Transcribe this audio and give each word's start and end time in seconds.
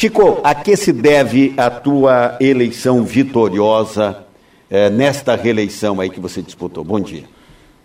Chico, 0.00 0.40
a 0.42 0.54
que 0.54 0.78
se 0.78 0.94
deve 0.94 1.52
a 1.58 1.68
tua 1.68 2.38
eleição 2.40 3.04
vitoriosa 3.04 4.24
eh, 4.70 4.88
nesta 4.88 5.36
reeleição 5.36 6.00
aí 6.00 6.08
que 6.08 6.18
você 6.18 6.40
disputou? 6.40 6.82
Bom 6.82 6.98
dia. 6.98 7.24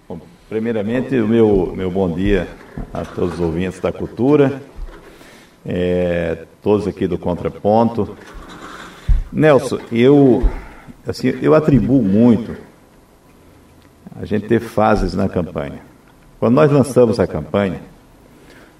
Bom, 0.08 0.22
primeiramente, 0.48 1.14
o 1.18 1.28
meu, 1.28 1.74
meu 1.76 1.92
bom 1.92 2.10
dia 2.10 2.48
a 2.94 3.04
todos 3.04 3.34
os 3.34 3.40
ouvintes 3.42 3.82
da 3.82 3.92
cultura, 3.92 4.62
é, 5.66 6.46
todos 6.64 6.88
aqui 6.88 7.06
do 7.06 7.18
Contraponto. 7.18 8.16
Nelson, 9.30 9.80
eu, 9.92 10.42
assim, 11.06 11.38
eu 11.42 11.54
atribuo 11.54 12.02
muito 12.02 12.56
a 14.18 14.24
gente 14.24 14.48
ter 14.48 14.62
fases 14.62 15.14
na 15.16 15.28
campanha. 15.28 15.82
Quando 16.40 16.56
nós 16.56 16.72
lançamos 16.72 17.20
a 17.20 17.28
campanha, 17.28 17.82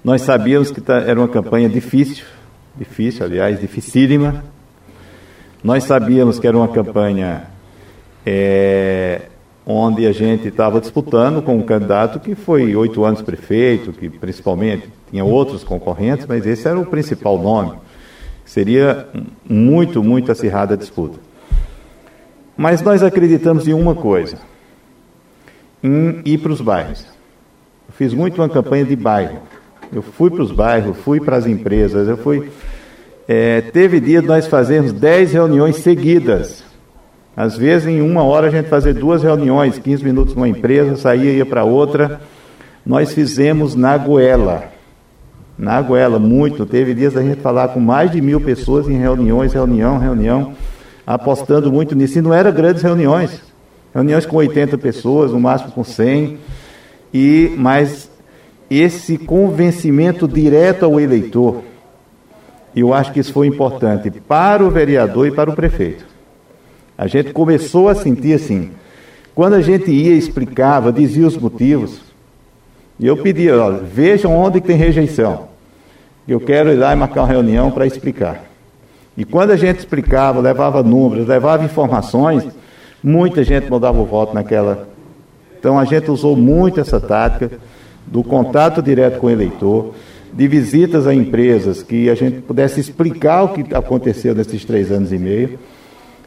nós 0.02 0.22
sabíamos 0.22 0.70
que 0.70 0.80
era 0.90 1.20
uma 1.20 1.28
campanha 1.28 1.68
difícil, 1.68 2.24
difícil, 2.76 3.24
aliás, 3.24 3.60
dificílima. 3.60 4.44
Nós 5.62 5.84
sabíamos 5.84 6.38
que 6.38 6.46
era 6.46 6.56
uma 6.56 6.68
campanha 6.68 7.44
é, 8.24 9.22
onde 9.66 10.06
a 10.06 10.12
gente 10.12 10.46
estava 10.46 10.80
disputando 10.80 11.42
com 11.42 11.56
um 11.56 11.62
candidato 11.62 12.20
que 12.20 12.34
foi 12.34 12.76
oito 12.76 13.04
anos 13.04 13.22
prefeito, 13.22 13.92
que 13.92 14.08
principalmente 14.08 14.88
tinha 15.10 15.24
outros 15.24 15.64
concorrentes, 15.64 16.26
mas 16.26 16.46
esse 16.46 16.68
era 16.68 16.78
o 16.78 16.86
principal 16.86 17.38
nome. 17.38 17.72
Seria 18.44 19.08
muito, 19.48 20.04
muito 20.04 20.30
acirrada 20.30 20.74
a 20.74 20.76
disputa. 20.76 21.18
Mas 22.56 22.80
nós 22.80 23.02
acreditamos 23.02 23.66
em 23.66 23.74
uma 23.74 23.94
coisa: 23.94 24.38
em 25.82 26.22
ir 26.24 26.38
para 26.38 26.52
os 26.52 26.60
bairros. 26.60 27.04
Eu 27.88 27.94
fiz 27.94 28.14
muito 28.14 28.40
uma 28.40 28.48
campanha 28.48 28.84
de 28.84 28.94
bairro. 28.94 29.40
Eu 29.92 30.02
fui 30.02 30.30
para 30.30 30.42
os 30.42 30.52
bairros, 30.52 30.96
fui 30.98 31.20
para 31.20 31.36
as 31.36 31.46
empresas, 31.46 32.08
eu 32.08 32.16
fui. 32.16 32.50
É, 33.28 33.60
teve 33.60 34.00
dia 34.00 34.20
de 34.20 34.26
nós 34.26 34.46
fazermos 34.46 34.92
dez 34.92 35.32
reuniões 35.32 35.76
seguidas. 35.76 36.64
Às 37.36 37.56
vezes, 37.56 37.86
em 37.86 38.00
uma 38.00 38.22
hora, 38.22 38.46
a 38.46 38.50
gente 38.50 38.68
fazia 38.68 38.94
duas 38.94 39.22
reuniões, 39.22 39.78
15 39.78 40.02
minutos 40.02 40.34
numa 40.34 40.48
empresa, 40.48 40.96
saía 40.96 41.32
e 41.32 41.36
ia 41.36 41.46
para 41.46 41.64
outra. 41.64 42.20
Nós 42.84 43.12
fizemos 43.12 43.74
na 43.74 43.98
Goela. 43.98 44.64
Na 45.58 45.80
Goela, 45.82 46.18
muito. 46.18 46.64
Teve 46.64 46.94
dias 46.94 47.12
da 47.12 47.22
gente 47.22 47.40
falar 47.40 47.68
com 47.68 47.80
mais 47.80 48.10
de 48.10 48.22
mil 48.22 48.40
pessoas 48.40 48.88
em 48.88 48.96
reuniões, 48.96 49.52
reunião, 49.52 49.98
reunião, 49.98 50.54
apostando 51.06 51.70
muito 51.70 51.94
nisso. 51.94 52.18
E 52.18 52.22
não 52.22 52.32
eram 52.32 52.52
grandes 52.52 52.82
reuniões. 52.82 53.42
Reuniões 53.92 54.24
com 54.24 54.36
80 54.36 54.78
pessoas, 54.78 55.32
no 55.32 55.40
máximo 55.40 55.72
com 55.72 55.84
100. 55.84 56.38
E, 57.12 57.54
mas 57.58 58.10
esse 58.70 59.16
convencimento 59.16 60.26
direto 60.26 60.84
ao 60.84 60.98
eleitor, 61.00 61.62
eu 62.74 62.92
acho 62.92 63.12
que 63.12 63.20
isso 63.20 63.32
foi 63.32 63.46
importante 63.46 64.10
para 64.10 64.64
o 64.64 64.70
vereador 64.70 65.26
e 65.26 65.30
para 65.30 65.50
o 65.50 65.54
prefeito. 65.54 66.04
A 66.98 67.06
gente 67.06 67.32
começou 67.32 67.88
a 67.88 67.94
sentir 67.94 68.34
assim, 68.34 68.70
quando 69.34 69.54
a 69.54 69.62
gente 69.62 69.90
ia, 69.90 70.14
explicava, 70.14 70.92
dizia 70.92 71.26
os 71.26 71.36
motivos, 71.36 72.00
e 72.98 73.06
eu 73.06 73.16
pedia, 73.16 73.62
olha, 73.62 73.78
vejam 73.78 74.34
onde 74.36 74.60
tem 74.60 74.76
rejeição. 74.76 75.48
Eu 76.26 76.40
quero 76.40 76.72
ir 76.72 76.76
lá 76.76 76.92
e 76.92 76.96
marcar 76.96 77.22
uma 77.22 77.28
reunião 77.28 77.70
para 77.70 77.86
explicar. 77.86 78.44
E 79.16 79.24
quando 79.24 79.50
a 79.50 79.56
gente 79.56 79.78
explicava, 79.78 80.40
levava 80.40 80.82
números, 80.82 81.26
levava 81.26 81.64
informações, 81.64 82.46
muita 83.02 83.44
gente 83.44 83.70
mudava 83.70 83.98
o 84.00 84.04
voto 84.04 84.34
naquela. 84.34 84.88
Então 85.58 85.78
a 85.78 85.84
gente 85.84 86.10
usou 86.10 86.36
muito 86.36 86.80
essa 86.80 87.00
tática 87.00 87.58
do 88.06 88.22
contato 88.22 88.80
direto 88.80 89.18
com 89.18 89.26
o 89.26 89.30
eleitor, 89.30 89.94
de 90.32 90.46
visitas 90.46 91.06
a 91.06 91.14
empresas 91.14 91.82
que 91.82 92.10
a 92.10 92.14
gente 92.14 92.40
pudesse 92.42 92.80
explicar 92.80 93.44
o 93.44 93.48
que 93.48 93.74
aconteceu 93.74 94.34
nesses 94.34 94.64
três 94.64 94.90
anos 94.90 95.12
e 95.12 95.18
meio. 95.18 95.58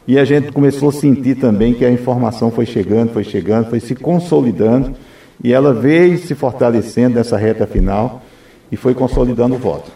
E 0.06 0.18
a 0.18 0.24
gente 0.24 0.50
começou 0.50 0.88
a 0.88 0.92
sentir 0.92 1.36
também 1.36 1.72
que 1.72 1.84
a 1.84 1.90
informação 1.90 2.50
foi 2.50 2.66
chegando, 2.66 3.12
foi 3.12 3.22
chegando, 3.22 3.70
foi 3.70 3.80
se 3.80 3.94
consolidando, 3.94 4.94
e 5.42 5.52
ela 5.52 5.72
veio 5.72 6.18
se 6.18 6.34
fortalecendo 6.34 7.14
nessa 7.14 7.36
reta 7.36 7.66
final 7.66 8.22
e 8.70 8.76
foi 8.76 8.94
consolidando 8.94 9.54
o 9.54 9.58
voto. 9.58 9.90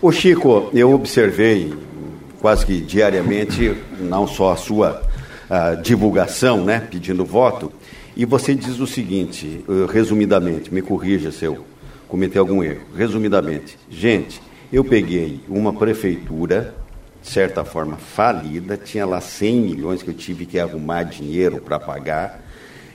O 0.00 0.10
Chico, 0.10 0.70
eu 0.72 0.92
observei 0.92 1.72
quase 2.40 2.64
que 2.64 2.80
diariamente, 2.80 3.74
não 4.00 4.26
só 4.26 4.52
a 4.52 4.56
sua 4.56 5.02
a 5.50 5.74
divulgação, 5.74 6.62
né, 6.62 6.82
pedindo 6.90 7.24
voto, 7.24 7.72
e 8.18 8.24
você 8.24 8.52
diz 8.52 8.80
o 8.80 8.86
seguinte, 8.86 9.64
eh, 9.68 9.92
resumidamente, 9.92 10.74
me 10.74 10.82
corrija 10.82 11.30
se 11.30 11.44
eu 11.44 11.64
cometer 12.08 12.40
algum 12.40 12.64
erro. 12.64 12.80
Resumidamente, 12.96 13.78
gente, 13.88 14.42
eu 14.72 14.84
peguei 14.84 15.40
uma 15.48 15.72
prefeitura, 15.72 16.74
de 17.22 17.28
certa 17.28 17.64
forma 17.64 17.96
falida, 17.96 18.76
tinha 18.76 19.06
lá 19.06 19.20
100 19.20 19.60
milhões 19.60 20.02
que 20.02 20.10
eu 20.10 20.14
tive 20.14 20.46
que 20.46 20.58
arrumar 20.58 21.04
dinheiro 21.04 21.60
para 21.60 21.78
pagar, 21.78 22.44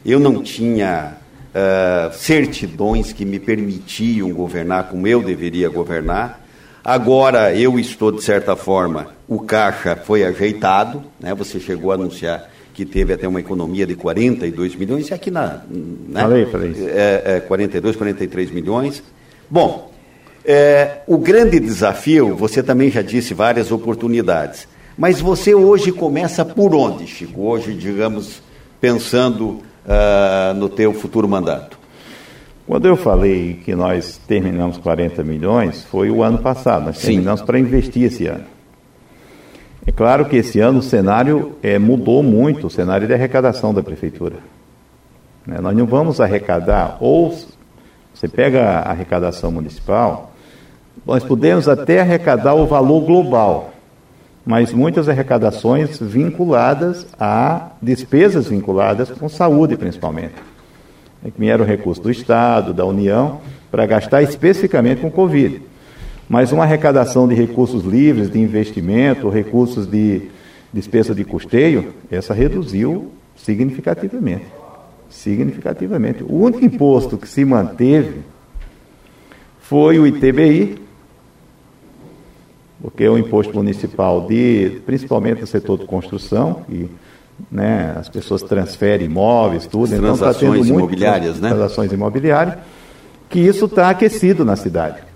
eu 0.06 0.20
não 0.20 0.44
tinha 0.44 1.16
uh, 1.56 2.14
certidões 2.14 3.14
que 3.14 3.24
me 3.24 3.40
permitiam 3.40 4.30
governar 4.34 4.90
como 4.90 5.08
eu 5.08 5.24
deveria 5.24 5.70
governar. 5.70 6.46
Agora 6.84 7.56
eu 7.56 7.80
estou, 7.80 8.12
de 8.12 8.22
certa 8.22 8.58
forma, 8.58 9.08
o 9.26 9.40
caixa 9.40 9.96
foi 9.96 10.26
ajeitado, 10.26 11.02
né? 11.18 11.34
você 11.34 11.62
chegou 11.62 11.94
a 11.94 11.96
anunciar 11.96 12.52
que 12.74 12.86
teve 12.86 13.14
até 13.14 13.28
uma 13.28 13.40
economia 13.40 13.86
de 13.86 13.96
42 13.96 14.76
milhões, 14.76 15.10
e 15.10 15.14
aqui 15.14 15.30
na. 15.30 15.62
Né? 15.70 16.22
Falei, 16.22 16.46
falei. 16.48 16.74
É, 16.88 17.24
é, 17.26 17.40
42, 17.40 17.96
43 17.96 18.52
milhões. 18.52 19.04
Bom, 19.50 19.92
é, 20.44 21.02
o 21.08 21.18
grande 21.18 21.60
desafio, 21.60 22.36
você 22.36 22.64
também 22.64 22.90
já 22.90 23.02
disse 23.02 23.34
várias 23.34 23.72
oportunidades, 23.72 24.68
mas 24.98 25.22
você 25.22 25.54
hoje 25.54 25.92
começa 25.92 26.44
por 26.44 26.74
onde, 26.76 27.08
Chico? 27.08 27.42
Hoje, 27.44 27.74
digamos, 27.74 28.42
pensando 28.82 29.62
uh, 29.86 30.54
no 30.56 30.68
teu 30.68 30.94
futuro 30.94 31.28
mandato. 31.28 31.80
Quando 32.66 32.88
eu 32.88 32.96
falei 32.96 33.60
que 33.64 33.76
nós 33.76 34.20
terminamos 34.28 34.78
40 34.78 35.24
milhões, 35.24 35.84
foi 35.84 36.10
o 36.10 36.24
ano 36.24 36.38
passado, 36.38 36.86
nós 36.86 37.02
terminamos 37.02 37.42
para 37.42 37.60
investir 37.60 38.04
esse 38.04 38.26
ano. 38.26 38.53
É 39.86 39.92
claro 39.92 40.26
que 40.26 40.38
esse 40.38 40.60
ano 40.60 40.80
o 40.80 40.84
cenário 40.84 41.58
é, 41.62 41.78
mudou 41.78 42.24
muito, 42.24 42.68
o 42.68 42.70
cenário 42.70 43.06
de 43.06 43.14
arrecadação 43.14 43.74
da 43.74 43.84
prefeitura. 43.84 44.38
Né? 45.46 45.60
Nós 45.60 45.76
não 45.76 45.86
vamos 45.86 46.22
arrecadar, 46.22 46.98
ou 47.02 47.38
você 48.14 48.28
pega 48.28 48.64
a 48.64 48.92
arrecadação 48.92 49.52
municipal, 49.52 50.32
nós 51.06 51.24
podemos 51.24 51.68
até 51.68 52.00
arrecadar 52.00 52.54
o 52.54 52.66
valor 52.66 53.02
global, 53.02 53.74
mas 54.46 54.72
muitas 54.72 55.10
arrecadações 55.10 56.00
vinculadas 56.00 57.06
a 57.20 57.72
despesas 57.82 58.48
vinculadas 58.48 59.10
com 59.12 59.28
saúde, 59.28 59.76
principalmente. 59.76 60.36
É 61.26 61.32
que 61.32 61.40
vieram 61.40 61.66
recursos 61.66 62.04
do 62.04 62.12
Estado, 62.12 62.74
da 62.74 62.86
União, 62.86 63.40
para 63.72 63.86
gastar 63.86 64.22
especificamente 64.22 65.02
com 65.02 65.12
Covid. 65.12 65.62
Mas 66.34 66.52
uma 66.52 66.64
arrecadação 66.64 67.28
de 67.28 67.36
recursos 67.36 67.84
livres, 67.86 68.32
de 68.32 68.40
investimento, 68.40 69.30
recursos 69.30 69.86
de 69.86 70.32
despesa 70.74 71.14
de 71.14 71.24
custeio, 71.24 71.94
essa 72.10 72.34
reduziu 72.34 73.12
significativamente. 73.36 74.48
Significativamente. 75.12 76.24
O 76.24 76.38
único 76.38 76.66
imposto 76.66 77.20
que 77.20 77.30
se 77.30 77.46
manteve 77.46 78.22
foi 79.62 80.00
o 80.00 80.08
ITBI, 80.08 80.82
porque 82.82 83.04
é 83.04 83.10
o 83.12 83.18
imposto 83.20 83.54
municipal 83.54 84.26
de, 84.26 84.82
principalmente 84.88 85.42
no 85.42 85.46
setor 85.46 85.78
de 85.78 85.86
construção, 85.86 86.66
e 86.68 86.90
né, 87.52 87.94
as 87.96 88.10
pessoas 88.10 88.42
transferem 88.42 89.06
imóveis, 89.06 89.68
tudo, 89.68 89.84
as 89.84 89.92
então 89.92 90.16
está 90.16 90.34
tendo 90.34 90.66
imobiliárias, 90.66 91.40
né? 91.40 91.50
transações 91.50 91.92
imobiliárias, 91.92 92.58
que 93.30 93.40
isso 93.40 93.66
está 93.66 93.92
aquecido 93.92 94.44
na 94.44 94.56
cidade. 94.56 95.13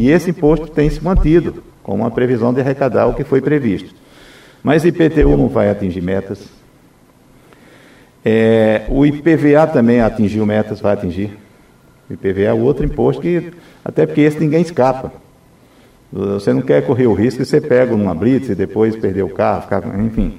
E 0.00 0.10
esse 0.10 0.30
imposto 0.30 0.68
tem 0.68 0.88
se 0.88 1.04
mantido, 1.04 1.62
com 1.82 1.94
uma 1.94 2.10
previsão 2.10 2.54
de 2.54 2.60
arrecadar 2.62 3.06
o 3.06 3.12
que 3.12 3.22
foi 3.22 3.42
previsto. 3.42 3.94
Mas 4.62 4.82
IPTU 4.82 5.36
não 5.36 5.46
vai 5.46 5.68
atingir 5.68 6.00
metas. 6.00 6.48
É, 8.24 8.86
o 8.88 9.04
IPVA 9.04 9.66
também 9.66 10.00
atingiu 10.00 10.46
metas, 10.46 10.80
vai 10.80 10.94
atingir. 10.94 11.36
O 12.08 12.14
IPVA 12.14 12.44
é 12.44 12.52
outro 12.54 12.86
imposto 12.86 13.20
que, 13.20 13.52
até 13.84 14.06
porque 14.06 14.22
esse 14.22 14.40
ninguém 14.40 14.62
escapa. 14.62 15.12
Você 16.10 16.50
não 16.54 16.62
quer 16.62 16.80
correr 16.86 17.06
o 17.06 17.12
risco 17.12 17.42
de 17.42 17.46
você 17.46 17.60
pega 17.60 17.94
numa 17.94 18.14
blitz 18.14 18.48
e 18.48 18.54
depois 18.54 18.96
perder 18.96 19.22
o 19.22 19.28
carro, 19.28 19.60
ficar, 19.60 19.82
enfim. 20.00 20.38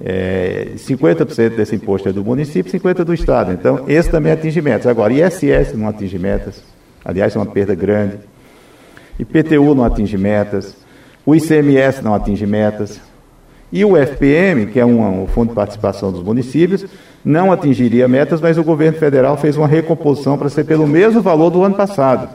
É, 0.00 0.68
50% 0.74 1.50
desse 1.50 1.76
imposto 1.76 2.08
é 2.08 2.12
do 2.14 2.24
município, 2.24 2.72
50% 2.72 3.04
do 3.04 3.12
Estado. 3.12 3.52
Então, 3.52 3.84
esse 3.86 4.10
também 4.10 4.32
atinge 4.32 4.62
metas. 4.62 4.86
Agora, 4.86 5.12
ISS 5.12 5.74
não 5.74 5.86
atinge 5.86 6.18
metas. 6.18 6.62
Aliás, 7.04 7.36
é 7.36 7.38
uma 7.38 7.44
perda 7.44 7.74
grande. 7.74 8.31
IPTU 9.18 9.74
não 9.74 9.84
atinge 9.84 10.16
metas, 10.16 10.76
o 11.24 11.34
ICMS 11.34 12.02
não 12.02 12.14
atinge 12.14 12.46
metas, 12.46 13.00
e 13.72 13.84
o 13.84 13.96
FPM, 13.96 14.66
que 14.66 14.78
é 14.78 14.84
um, 14.84 15.22
um 15.22 15.26
Fundo 15.26 15.48
de 15.48 15.54
Participação 15.54 16.12
dos 16.12 16.22
Municípios, 16.22 16.84
não 17.24 17.50
atingiria 17.50 18.06
metas, 18.06 18.40
mas 18.40 18.58
o 18.58 18.64
governo 18.64 18.98
federal 18.98 19.36
fez 19.36 19.56
uma 19.56 19.66
recomposição 19.66 20.36
para 20.36 20.50
ser 20.50 20.64
pelo 20.64 20.86
mesmo 20.86 21.22
valor 21.22 21.50
do 21.50 21.62
ano 21.62 21.74
passado. 21.74 22.28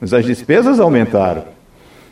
Mas 0.00 0.12
as 0.12 0.24
despesas 0.24 0.78
aumentaram. 0.78 1.44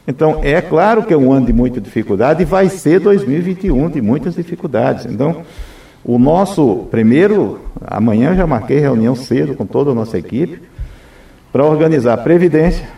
Então, 0.06 0.40
é 0.42 0.62
claro 0.62 1.02
que 1.02 1.12
é 1.12 1.16
um 1.16 1.30
ano 1.30 1.44
de 1.44 1.52
muita 1.52 1.78
dificuldade 1.80 2.40
e 2.42 2.46
vai 2.46 2.70
ser 2.70 3.00
2021 3.00 3.90
de 3.90 4.00
muitas 4.00 4.36
dificuldades. 4.36 5.04
Então, 5.04 5.42
o 6.02 6.18
nosso 6.18 6.86
primeiro, 6.90 7.60
amanhã 7.86 8.34
já 8.34 8.46
marquei 8.46 8.78
reunião 8.78 9.14
cedo 9.14 9.54
com 9.54 9.66
toda 9.66 9.90
a 9.90 9.94
nossa 9.94 10.16
equipe 10.16 10.62
para 11.52 11.64
organizar 11.66 12.14
a 12.14 12.16
Previdência, 12.16 12.88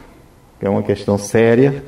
que 0.60 0.66
é 0.66 0.70
uma 0.70 0.82
questão 0.82 1.16
séria 1.16 1.82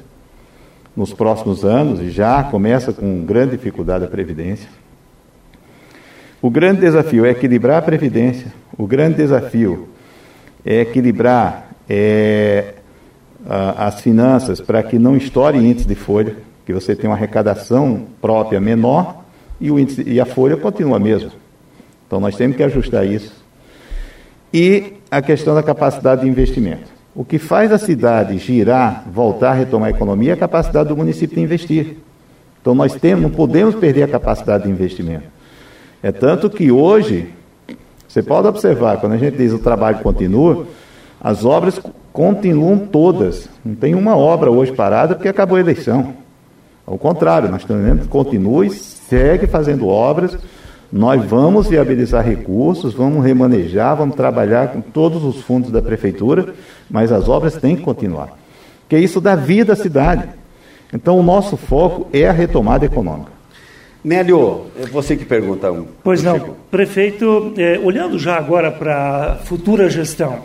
nos 0.97 1.13
próximos 1.13 1.63
anos, 1.65 2.01
e 2.01 2.11
já 2.11 2.43
começa 2.43 2.93
com 2.93 3.25
grande 3.25 3.57
dificuldade 3.57 4.05
a 4.05 4.09
Previdência. 4.09 4.69
O 6.41 6.51
grande 6.51 6.81
desafio 6.81 7.25
é 7.27 7.31
equilibrar 7.31 7.79
a 7.79 7.83
Previdência, 7.83 8.53
o 8.77 8.87
grande 8.87 9.17
desafio 9.17 9.89
é 10.65 10.81
equilibrar 10.81 11.71
é, 11.89 12.75
a, 13.47 13.87
as 13.87 14.01
finanças 14.01 14.61
para 14.61 14.83
que 14.83 14.99
não 14.99 15.17
estoure 15.17 15.59
índice 15.59 15.87
de 15.87 15.95
folha, 15.95 16.37
que 16.65 16.73
você 16.73 16.97
tenha 16.97 17.11
uma 17.11 17.17
arrecadação 17.17 18.07
própria 18.21 18.61
menor 18.61 19.23
e, 19.61 19.71
o 19.71 19.79
índice, 19.79 20.03
e 20.07 20.19
a 20.19 20.25
folha 20.25 20.57
continua 20.57 20.97
a 20.97 21.01
mesma. 21.01 21.31
Então 22.07 22.21
nós 22.21 22.37
temos 22.37 22.57
que 22.57 22.63
ajustar 22.63 23.07
isso. 23.07 23.33
E 24.53 24.95
a 25.11 25.21
questão 25.21 25.55
da 25.55 25.63
capacidade 25.63 26.23
de 26.23 26.29
investimento. 26.29 27.02
O 27.15 27.25
que 27.25 27.39
faz 27.39 27.71
a 27.73 27.79
cidade 27.79 28.39
girar, 28.39 29.05
voltar 29.13 29.51
a 29.51 29.55
retomar 29.55 29.89
a 29.89 29.91
economia 29.91 30.31
é 30.31 30.35
a 30.35 30.37
capacidade 30.37 30.89
do 30.89 30.97
município 30.97 31.37
de 31.37 31.43
investir. 31.43 31.97
Então 32.61 32.75
nós 32.75 32.95
temos, 32.95 33.23
não 33.23 33.31
podemos 33.31 33.75
perder 33.75 34.05
a 34.05 34.09
capacidade 34.09 34.65
de 34.65 34.71
investimento. 34.71 35.25
É 36.03 36.11
tanto 36.11 36.49
que 36.49 36.71
hoje, 36.73 37.29
você 38.09 38.23
pode 38.23 38.49
observar, 38.49 38.99
quando 38.99 39.13
a 39.13 39.19
gente 39.19 39.37
diz 39.37 39.53
o 39.53 39.59
trabalho 39.59 39.99
continua, 39.99 40.67
as 41.21 41.45
obras 41.45 41.81
continuam 42.13 42.79
todas. 42.79 43.49
Não 43.65 43.75
tem 43.75 43.95
uma 43.95 44.17
obra 44.17 44.51
hoje 44.51 44.73
parada 44.73 45.15
porque 45.15 45.29
acabou 45.29 45.59
a 45.59 45.61
eleição. 45.61 46.15
Ao 46.87 46.97
contrário, 46.97 47.49
nós 47.51 47.61
estamos 47.61 47.85
dizendo 47.85 48.09
continue, 48.09 48.71
segue 48.71 49.47
fazendo 49.47 49.87
obras. 49.87 50.37
Nós 50.93 51.25
vamos 51.25 51.69
viabilizar 51.69 52.23
recursos, 52.23 52.93
vamos 52.93 53.25
remanejar, 53.25 53.97
vamos 53.97 54.15
trabalhar 54.15 54.69
com 54.69 54.83
todos 54.83 55.25
os 55.25 55.41
fundos 55.41 55.71
da 55.71 55.81
prefeitura, 55.81 56.55
mas 56.91 57.11
as 57.11 57.31
obras 57.31 57.57
têm 57.57 57.77
que 57.77 57.83
continuar. 57.83 58.39
Que 58.89 58.99
isso 58.99 59.19
dá 59.19 59.35
vida 59.35 59.73
à 59.73 59.77
cidade. 59.77 60.29
Então, 60.93 61.19
o 61.19 61.23
nosso 61.23 61.57
foco 61.57 62.09
é 62.13 62.29
a 62.29 62.33
retomada 62.33 62.85
econômica. 62.85 63.33
Nélio, 64.05 64.67
é 64.79 64.85
você 64.85 65.17
que 65.17 65.25
pergunta. 65.25 65.73
Pois 66.05 66.23
não, 66.23 66.35
Chico. 66.35 66.57
prefeito, 66.71 67.55
é, 67.57 67.81
olhando 67.83 68.19
já 68.19 68.37
agora 68.37 68.71
para 68.71 69.33
a 69.33 69.37
futura 69.37 69.89
gestão, 69.89 70.41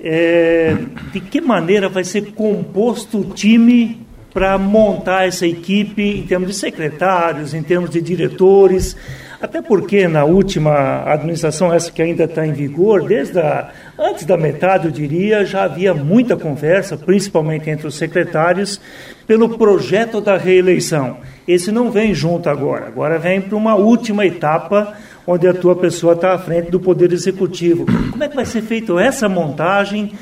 é, 0.00 0.76
de 1.12 1.20
que 1.20 1.42
maneira 1.42 1.90
vai 1.90 2.04
ser 2.04 2.32
composto 2.32 3.18
o 3.18 3.24
time 3.24 4.00
para 4.32 4.56
montar 4.56 5.26
essa 5.26 5.46
equipe 5.46 6.02
em 6.02 6.22
termos 6.22 6.48
de 6.48 6.54
secretários, 6.54 7.52
em 7.52 7.62
termos 7.62 7.90
de 7.90 8.00
diretores, 8.00 8.96
até 9.44 9.60
porque 9.60 10.08
na 10.08 10.24
última 10.24 11.04
administração, 11.04 11.70
essa 11.70 11.92
que 11.92 12.00
ainda 12.00 12.24
está 12.24 12.46
em 12.46 12.52
vigor, 12.52 13.06
desde 13.06 13.38
a, 13.38 13.68
antes 13.98 14.24
da 14.24 14.38
metade, 14.38 14.86
eu 14.86 14.90
diria, 14.90 15.44
já 15.44 15.64
havia 15.64 15.92
muita 15.92 16.34
conversa, 16.34 16.96
principalmente 16.96 17.68
entre 17.68 17.86
os 17.86 17.94
secretários, 17.94 18.80
pelo 19.26 19.58
projeto 19.58 20.18
da 20.18 20.38
reeleição. 20.38 21.18
Esse 21.46 21.70
não 21.70 21.90
vem 21.90 22.14
junto 22.14 22.48
agora, 22.48 22.86
agora 22.86 23.18
vem 23.18 23.38
para 23.38 23.54
uma 23.54 23.74
última 23.74 24.24
etapa 24.24 24.94
onde 25.26 25.46
a 25.46 25.52
tua 25.52 25.76
pessoa 25.76 26.14
está 26.14 26.32
à 26.32 26.38
frente 26.38 26.70
do 26.70 26.80
Poder 26.80 27.12
Executivo. 27.12 27.84
Como 28.10 28.24
é 28.24 28.28
que 28.28 28.36
vai 28.36 28.46
ser 28.46 28.62
feita 28.62 28.98
essa 28.98 29.28
montagem? 29.28 30.12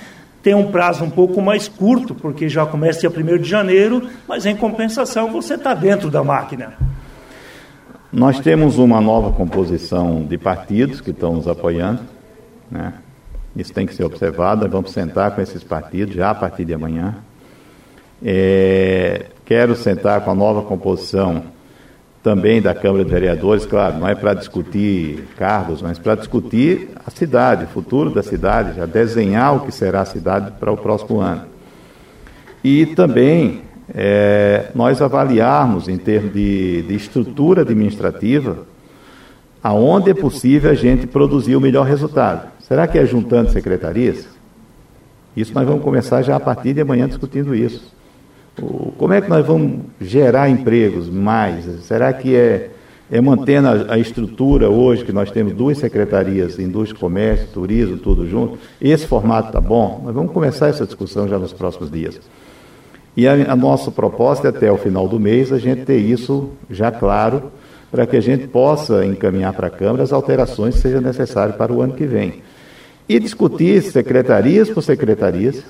tem 0.43 0.55
um 0.55 0.73
prazo 0.73 1.05
um 1.05 1.11
pouco 1.11 1.41
mais 1.41 1.69
curto, 1.69 2.17
porque 2.17 2.49
já 2.49 2.67
começa 2.67 2.99
dia 2.99 3.09
1 3.09 3.39
de 3.39 3.49
janeiro, 3.49 4.09
mas 4.27 4.45
em 4.45 4.57
compensação 4.57 5.31
você 5.31 5.55
está 5.55 5.73
dentro 5.73 6.11
da 6.11 6.25
máquina. 6.25 6.75
Nós 8.13 8.39
temos 8.41 8.77
uma 8.77 9.01
nova 9.01 9.33
composição 9.33 10.23
de 10.23 10.37
partidos 10.37 11.01
que 11.01 11.13
estão 11.13 11.35
nos 11.35 11.49
apoiando, 11.49 12.03
né? 12.71 12.93
Isso 13.57 13.73
tem 13.73 13.87
que 13.87 13.95
ser 13.95 14.05
observado. 14.05 14.69
Vamos 14.69 14.93
sentar 14.93 15.35
com 15.35 15.41
esses 15.41 15.65
partidos 15.65 16.15
já 16.15 16.31
a 16.31 16.35
partir 16.35 16.67
de 16.67 16.75
amanhã. 16.75 17.17
É, 18.23 19.27
quero 19.47 19.75
sentar 19.75 20.21
com 20.21 20.31
a 20.31 20.35
nova 20.35 20.61
composição 20.61 21.43
também 22.23 22.61
da 22.61 22.75
Câmara 22.75 23.03
de 23.03 23.11
Vereadores, 23.11 23.65
claro, 23.67 23.99
não 23.99 24.07
é 24.07 24.15
para 24.15 24.35
discutir 24.35 25.27
cargos, 25.37 25.83
mas 25.83 25.99
para 25.99 26.15
discutir 26.15 26.91
a 27.05 27.11
cidade, 27.11 27.65
o 27.65 27.69
futuro 27.69 28.11
da 28.11 28.23
cidade, 28.23 28.77
já 28.77 28.87
desenhar 28.87 29.57
o 29.57 29.61
que 29.61 29.73
será 29.73 30.03
a 30.03 30.05
cidade 30.05 30.53
para 30.61 30.71
o 30.71 30.77
próximo 30.77 31.19
ano. 31.19 31.47
E 32.63 32.87
também 32.87 33.63
é, 33.95 34.71
nós 34.75 35.03
avaliarmos 35.03 35.89
em 35.89 35.99
termos 35.99 36.33
de, 36.33 36.83
de 36.83 36.95
estrutura 36.95 37.63
administrativa 37.63 38.67
aonde 39.63 40.11
é 40.11 40.15
possível 40.15 40.71
a 40.71 40.75
gente 40.75 41.07
produzir 41.07 41.55
o 41.55 41.61
melhor 41.61 41.87
resultado. 41.87 42.49
Será 42.61 42.87
que 42.87 42.99
é 42.99 43.07
juntando 43.07 43.51
secretarias? 43.51 44.27
Isso 45.37 45.55
nós 45.55 45.67
vamos 45.67 45.85
começar 45.85 46.23
já 46.23 46.37
a 46.37 46.41
partir 46.41 46.75
de 46.75 46.81
amanhã 46.81 47.07
discutindo 47.07 47.55
isso. 47.55 47.93
Como 48.99 49.13
é 49.13 49.21
que 49.21 49.31
nós 49.31 49.47
vamos 49.47 49.83
gerar 50.01 50.49
empregos 50.49 51.09
mais? 51.09 51.65
Será 51.85 52.13
que 52.13 52.35
é, 52.35 52.71
é 53.11 53.21
mantendo 53.21 53.69
a, 53.69 53.95
a, 53.95 53.99
estrutura 53.99 54.69
hoje, 54.69 55.05
que 55.05 55.13
nós 55.13 55.31
temos 55.31 55.55
duas 55.55 55.79
secretarias, 55.79 56.59
indústria, 56.59 57.01
comércio, 57.01 57.49
turismo, 57.49 57.97
tudo 57.97 58.29
junto? 58.29 58.59
Esse 58.81 59.07
formato 59.07 59.49
está 59.49 59.61
bom? 59.61 60.03
Nós 60.05 60.15
vamos 60.15 60.33
começar 60.33 60.69
essa 60.69 60.85
discussão 60.85 61.27
já 61.27 61.39
nos 61.39 61.53
próximos 61.53 61.91
dias. 61.91 62.21
E 63.17 63.29
a, 63.29 63.33
a 63.53 63.57
nossa 63.57 63.91
proposta 63.91 64.49
é 64.49 64.51
até 64.51 64.71
o 64.73 64.79
final 64.79 65.07
do 65.07 65.21
mês 65.21 65.53
a 65.53 65.59
gente 65.59 65.85
ter 65.85 65.99
isso 65.99 66.51
já 66.71 66.91
claro, 66.91 67.53
para 67.91 68.07
que 68.07 68.17
a 68.17 68.23
gente 68.23 68.47
possa 68.47 69.05
encaminhar 69.05 69.53
para 69.53 69.67
a 69.67 69.71
Câmara 69.71 70.03
as 70.03 70.13
alterações 70.13 70.77
que 70.77 70.81
sejam 70.81 71.01
necessárias 71.01 71.57
para 71.57 71.73
o 71.73 71.83
ano 71.83 71.93
que 71.93 72.07
vem. 72.07 72.43
E 73.07 73.19
discutir 73.19 73.83
secretarias 73.83 74.71
por 74.71 74.83
secretarias, 74.83 75.63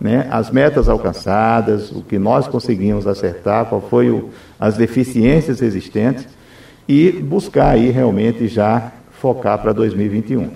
né, 0.00 0.26
as 0.30 0.50
metas 0.50 0.88
alcançadas, 0.88 1.92
o 1.92 2.02
que 2.02 2.18
nós 2.18 2.48
conseguimos 2.48 3.06
acertar, 3.06 3.66
qual 3.66 3.80
foi 3.80 4.10
o, 4.10 4.30
as 4.58 4.76
deficiências 4.76 5.62
existentes 5.62 6.26
e 6.88 7.12
buscar 7.12 7.70
aí 7.70 7.90
realmente 7.90 8.48
já 8.48 8.92
focar 9.12 9.58
para 9.58 9.72
2021. 9.72 10.50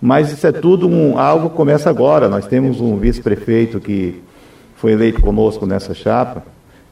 Mas 0.00 0.32
isso 0.32 0.46
é 0.46 0.52
tudo 0.52 0.88
um, 0.88 1.18
algo 1.18 1.50
que 1.50 1.56
começa 1.56 1.90
agora. 1.90 2.28
Nós 2.28 2.46
temos 2.46 2.80
um 2.80 2.96
vice-prefeito 2.96 3.78
que 3.78 4.22
foi 4.80 4.92
eleito 4.92 5.20
conosco 5.20 5.66
nessa 5.66 5.92
chapa, 5.92 6.42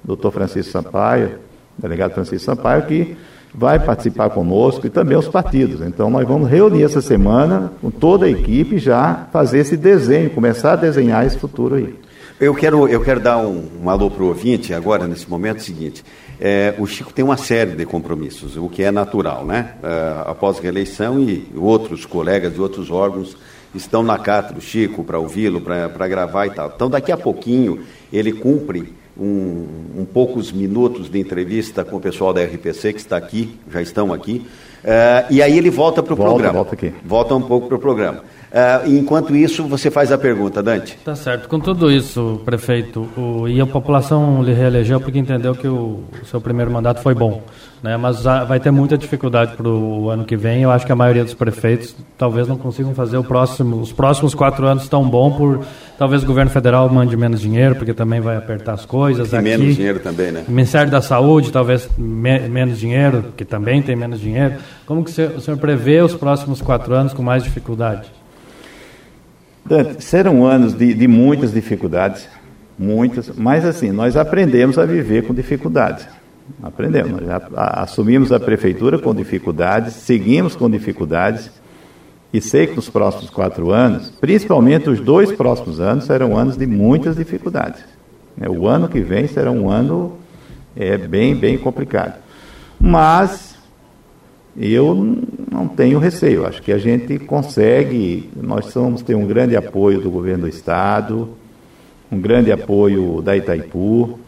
doutor 0.05 0.31
Francisco 0.31 0.71
Sampaio, 0.71 1.39
delegado 1.79 2.13
Francisco 2.13 2.45
Sampaio, 2.45 2.83
que 2.83 3.17
vai 3.55 3.79
participar 3.79 4.29
conosco 4.29 4.87
e 4.87 4.91
também 4.91 5.17
os 5.17 5.27
partidos. 5.27 5.81
Então 5.81 6.11
nós 6.11 6.29
vamos 6.29 6.51
reunir 6.51 6.83
essa 6.83 7.01
semana 7.01 7.73
com 7.81 7.91
toda 7.91 8.27
a 8.27 8.31
equipe 8.31 8.79
já 8.79 9.27
fazer 9.33 9.61
esse 9.61 9.75
desenho, 9.75 10.29
começar 10.29 10.75
a 10.75 10.77
desenhar 10.77 11.27
esse 11.27 11.39
futuro 11.39 11.77
aí. 11.77 11.95
Eu 12.39 12.55
quero, 12.55 12.87
eu 12.87 13.01
quero 13.01 13.21
dar 13.21 13.39
um, 13.39 13.67
um 13.83 13.89
alô 13.89 14.11
para 14.11 14.23
o 14.23 14.29
ouvinte 14.29 14.75
agora, 14.75 15.09
nesse 15.09 15.29
momento, 15.29 15.57
é 15.57 15.61
seguinte. 15.61 16.05
É, 16.39 16.75
o 16.79 16.87
Chico 16.87 17.13
tem 17.13 17.25
uma 17.25 17.39
série 17.39 17.73
de 17.73 17.87
compromissos, 17.87 18.57
o 18.59 18.69
que 18.69 18.83
é 18.83 18.93
natural, 18.93 19.47
né? 19.47 19.73
É, 19.83 20.31
após 20.31 20.59
a 20.59 20.61
reeleição 20.61 21.19
e 21.19 21.49
outros 21.57 22.05
colegas 22.05 22.53
de 22.53 22.61
outros 22.61 22.91
órgãos 22.91 23.35
estão 23.75 24.03
na 24.03 24.19
cata 24.19 24.55
do 24.55 24.61
Chico 24.61 25.05
para 25.05 25.19
ouvi-lo, 25.19 25.61
para 25.61 26.09
gravar 26.09 26.47
e 26.47 26.51
tal. 26.51 26.73
Então, 26.75 26.89
daqui 26.89 27.13
a 27.13 27.17
pouquinho, 27.17 27.85
ele 28.13 28.33
cumpre 28.33 28.93
um, 29.19 29.67
um, 29.97 30.05
poucos 30.05 30.53
minutos 30.53 31.11
de 31.11 31.19
entrevista 31.19 31.85
com 31.85 31.97
o 31.97 32.01
pessoal 32.01 32.33
da 32.33 32.43
RPC 32.43 32.93
que 32.93 33.01
está 33.01 33.17
aqui, 33.17 33.59
já 33.71 33.83
estão 33.83 34.13
aqui, 34.13 34.47
uh, 34.85 35.27
e 35.31 35.43
aí 35.43 35.59
ele 35.59 35.71
volta 35.71 36.03
para 36.03 36.15
o 36.15 36.17
programa. 36.17 36.53
Volta 36.53 36.75
aqui. 36.75 36.93
Volta 37.05 37.35
um 37.35 37.43
pouco 37.43 37.67
para 37.67 37.77
o 37.77 37.81
programa. 37.81 38.23
Uh, 38.51 38.97
enquanto 38.97 39.37
isso, 39.37 39.65
você 39.65 39.91
faz 39.91 40.11
a 40.11 40.17
pergunta, 40.17 40.63
Dante. 40.63 40.99
Tá 41.05 41.15
certo. 41.15 41.49
Com 41.49 41.61
tudo 41.61 41.91
isso, 41.91 42.41
prefeito, 42.45 43.09
o, 43.17 43.47
e 43.47 43.61
a 43.61 43.67
população 43.67 44.43
lhe 44.43 44.53
reelegeu 44.53 45.01
porque 45.01 45.19
entendeu 45.19 45.55
que 45.55 45.69
o, 45.69 46.03
o 46.23 46.27
seu 46.27 46.41
primeiro 46.41 46.71
mandato 46.71 47.03
foi 47.03 47.15
bom. 47.15 47.43
Né? 47.83 47.97
Mas 47.97 48.23
vai 48.23 48.59
ter 48.59 48.71
muita 48.71 48.97
dificuldade 48.97 49.55
para 49.57 49.69
o 49.69 50.11
ano 50.11 50.25
que 50.25 50.37
vem. 50.37 50.63
Eu 50.63 50.71
acho 50.71 50.85
que 50.85 50.91
a 50.91 50.97
maioria 50.97 51.25
dos 51.25 51.35
prefeitos 51.35 51.95
talvez 52.17 52.49
não 52.49 52.57
consigam 52.57 52.95
fazer 52.95 53.23
próximo, 53.23 53.77
os 53.77 53.93
próximos 53.93 54.35
quatro 54.35 54.67
anos 54.67 54.89
tão 54.89 55.09
bom 55.09 55.31
por 55.31 55.65
talvez 55.99 56.23
o 56.23 56.27
governo 56.27 56.51
federal 56.51 56.89
mande 56.89 57.17
menos 57.17 57.41
dinheiro, 57.41 57.77
porque 57.77 57.93
também 57.93 58.21
vai 58.21 58.37
apertar 58.37 58.73
as 58.73 58.85
coisas. 58.85 59.31
Tem 59.31 59.39
aqui. 59.41 59.49
menos 59.49 59.77
dinheiro 59.77 60.01
também, 60.01 60.33
né? 60.33 60.45
O 60.49 60.51
Ministério 60.51 60.91
da 60.91 61.03
Saúde, 61.03 61.53
talvez 61.53 61.89
me, 61.97 62.49
menos 62.49 62.79
dinheiro, 62.79 63.27
que 63.37 63.45
também 63.45 63.83
tem 63.83 63.95
menos 63.95 64.21
dinheiro. 64.21 64.55
Como 64.87 65.05
que 65.05 65.11
o 65.11 65.41
senhor 65.41 65.59
prevê 65.59 66.01
os 66.01 66.15
próximos 66.15 66.63
quatro 66.63 66.95
anos 66.95 67.13
com 67.13 67.23
mais 67.23 67.45
dificuldade? 67.45 68.18
Serão 69.99 70.47
anos 70.47 70.75
de, 70.75 70.95
de 70.95 71.09
muitas 71.09 71.53
dificuldades, 71.53 72.29
muitas, 72.79 73.31
mas 73.37 73.65
assim, 73.65 73.91
nós 73.91 74.17
aprendemos 74.17 74.79
a 74.79 74.85
viver 74.85 75.27
com 75.27 75.35
dificuldades. 75.35 76.07
Aprendemos, 76.63 77.21
assumimos 77.55 78.33
a 78.33 78.41
prefeitura 78.41 78.99
com 78.99 79.15
dificuldades, 79.15 79.95
seguimos 79.95 80.57
com 80.57 80.71
dificuldades, 80.71 81.51
e 82.33 82.41
sei 82.41 82.67
que 82.67 82.77
nos 82.77 82.91
próximos 82.91 83.31
quatro 83.31 83.71
anos, 83.71 84.11
principalmente 84.21 84.91
os 84.91 85.01
dois 85.01 85.33
próximos 85.33 85.81
anos, 85.81 86.05
serão 86.05 86.37
anos 86.37 86.57
de 86.57 86.67
muitas 86.67 87.17
dificuldades. 87.17 87.83
Né? 88.37 88.49
O 88.49 88.67
ano 88.67 88.89
que 88.89 89.01
vem 89.01 89.27
será 89.27 89.51
um 89.51 89.71
ano 89.71 90.19
é, 90.77 90.97
bem, 90.99 91.35
bem 91.35 91.57
complicado. 91.57 92.19
Mas 92.79 93.48
eu 94.59 94.95
não 95.51 95.69
tenho 95.69 95.99
receio, 95.99 96.45
acho 96.45 96.61
que 96.61 96.73
a 96.73 96.79
gente 96.79 97.19
consegue, 97.19 98.29
nós 98.37 98.73
vamos 98.75 99.03
ter 99.03 99.15
um 99.15 99.27
grande 99.27 99.57
apoio 99.57 100.01
do 100.01 100.11
governo 100.11 100.43
do 100.43 100.49
Estado, 100.49 101.29
um 102.11 102.21
grande 102.21 102.51
apoio 102.51 103.23
da 103.23 103.37
Itaipu, 103.37 104.19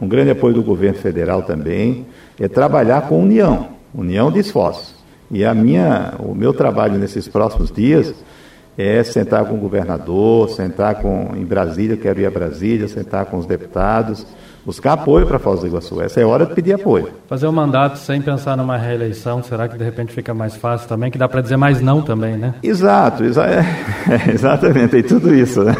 um 0.00 0.08
grande 0.08 0.30
apoio 0.30 0.54
do 0.54 0.62
governo 0.62 0.98
federal 0.98 1.42
também, 1.42 2.06
é 2.40 2.48
trabalhar 2.48 3.08
com 3.08 3.22
união, 3.22 3.68
união 3.94 4.30
de 4.30 4.40
esforços. 4.40 4.94
E 5.30 5.44
a 5.44 5.54
minha, 5.54 6.14
o 6.18 6.34
meu 6.34 6.52
trabalho 6.52 6.98
nesses 6.98 7.28
próximos 7.28 7.70
dias 7.70 8.14
é 8.76 9.02
sentar 9.04 9.44
com 9.44 9.54
o 9.54 9.58
governador, 9.58 10.48
sentar 10.50 10.96
com 10.96 11.30
em 11.36 11.44
Brasília, 11.44 11.96
quero 11.96 12.20
ir 12.20 12.26
a 12.26 12.30
Brasília, 12.30 12.88
sentar 12.88 13.26
com 13.26 13.36
os 13.36 13.46
deputados, 13.46 14.26
buscar 14.64 14.94
apoio 14.94 15.26
para 15.26 15.38
Foz 15.38 15.60
do 15.60 15.66
Iguaçu. 15.66 16.00
Essa 16.00 16.20
é 16.20 16.22
a 16.22 16.28
hora 16.28 16.46
de 16.46 16.54
pedir 16.54 16.74
apoio. 16.74 17.08
Fazer 17.28 17.46
o 17.46 17.50
um 17.50 17.52
mandato 17.52 17.98
sem 17.98 18.20
pensar 18.20 18.56
numa 18.56 18.76
reeleição, 18.76 19.42
será 19.42 19.68
que 19.68 19.76
de 19.76 19.84
repente 19.84 20.12
fica 20.12 20.32
mais 20.32 20.56
fácil 20.56 20.88
também? 20.88 21.10
Que 21.10 21.18
dá 21.18 21.28
para 21.28 21.40
dizer 21.40 21.56
mais 21.56 21.80
não 21.80 22.02
também, 22.02 22.36
né? 22.36 22.54
Exato, 22.62 23.24
exa 23.24 23.44
é, 23.46 24.30
exatamente, 24.32 24.90
tem 24.90 25.02
tudo 25.02 25.34
isso, 25.34 25.62
né? 25.62 25.74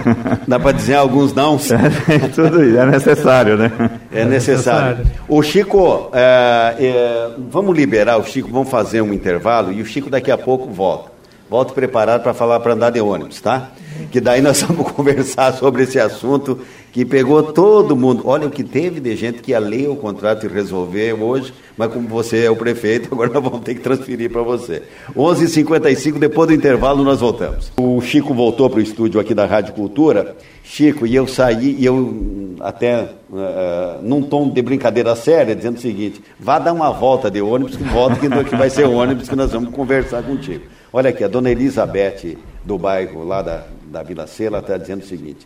Dá 0.46 0.58
para 0.58 0.72
dizer 0.72 0.94
alguns 0.94 1.32
não? 1.32 1.54
É, 2.08 2.18
tudo 2.28 2.62
isso, 2.62 2.78
é 2.78 2.86
necessário, 2.86 3.56
né? 3.56 3.70
É 4.12 4.24
necessário. 4.24 5.06
O 5.28 5.42
Chico, 5.42 6.10
é, 6.12 6.74
é, 6.78 7.30
vamos 7.50 7.74
liberar 7.76 8.18
o 8.18 8.24
Chico, 8.24 8.50
vamos 8.50 8.68
fazer 8.68 9.00
um 9.00 9.12
intervalo 9.12 9.72
e 9.72 9.80
o 9.80 9.86
Chico 9.86 10.10
daqui 10.10 10.30
a 10.30 10.36
pouco 10.36 10.70
volta. 10.70 11.14
Volte 11.48 11.72
preparado 11.72 12.22
para 12.22 12.34
falar 12.34 12.58
para 12.60 12.72
andar 12.72 12.90
de 12.90 13.00
ônibus, 13.00 13.40
tá? 13.40 13.68
Que 14.10 14.20
daí 14.20 14.40
nós 14.40 14.62
vamos 14.66 14.90
conversar 14.92 15.52
sobre 15.52 15.84
esse 15.84 15.98
assunto 16.00 16.58
que 16.94 17.04
pegou 17.04 17.42
todo 17.42 17.96
mundo. 17.96 18.22
Olha 18.24 18.46
o 18.46 18.50
que 18.52 18.62
teve 18.62 19.00
de 19.00 19.16
gente 19.16 19.42
que 19.42 19.50
ia 19.50 19.58
ler 19.58 19.88
o 19.88 19.96
contrato 19.96 20.46
e 20.46 20.48
resolver 20.48 21.12
hoje, 21.14 21.52
mas 21.76 21.92
como 21.92 22.06
você 22.06 22.44
é 22.44 22.50
o 22.50 22.54
prefeito, 22.54 23.08
agora 23.12 23.30
nós 23.30 23.42
vamos 23.42 23.62
ter 23.62 23.74
que 23.74 23.80
transferir 23.80 24.30
para 24.30 24.42
você. 24.42 24.84
11h55, 25.16 26.20
depois 26.20 26.46
do 26.46 26.54
intervalo 26.54 27.02
nós 27.02 27.18
voltamos. 27.18 27.72
O 27.76 28.00
Chico 28.00 28.32
voltou 28.32 28.70
para 28.70 28.78
o 28.78 28.80
estúdio 28.80 29.18
aqui 29.18 29.34
da 29.34 29.44
Rádio 29.44 29.74
Cultura. 29.74 30.36
Chico, 30.62 31.04
e 31.04 31.16
eu 31.16 31.26
saí, 31.26 31.74
e 31.80 31.84
eu 31.84 32.54
até 32.60 33.02
uh, 33.28 34.00
num 34.00 34.22
tom 34.22 34.48
de 34.48 34.62
brincadeira 34.62 35.16
séria, 35.16 35.56
dizendo 35.56 35.78
o 35.78 35.80
seguinte, 35.80 36.22
vá 36.38 36.60
dar 36.60 36.72
uma 36.72 36.92
volta 36.92 37.28
de 37.28 37.42
ônibus, 37.42 37.76
que 37.76 37.82
volta 37.82 38.20
que, 38.20 38.28
que 38.28 38.56
vai 38.56 38.70
ser 38.70 38.86
o 38.86 38.92
ônibus 38.92 39.28
que 39.28 39.34
nós 39.34 39.50
vamos 39.50 39.74
conversar 39.74 40.22
contigo. 40.22 40.62
Olha 40.92 41.10
aqui, 41.10 41.24
a 41.24 41.28
dona 41.28 41.50
Elizabeth, 41.50 42.36
do 42.64 42.78
bairro 42.78 43.24
lá 43.24 43.42
da, 43.42 43.64
da 43.84 44.04
Vila 44.04 44.28
Sela, 44.28 44.60
está 44.60 44.76
dizendo 44.76 45.02
o 45.02 45.06
seguinte: 45.06 45.44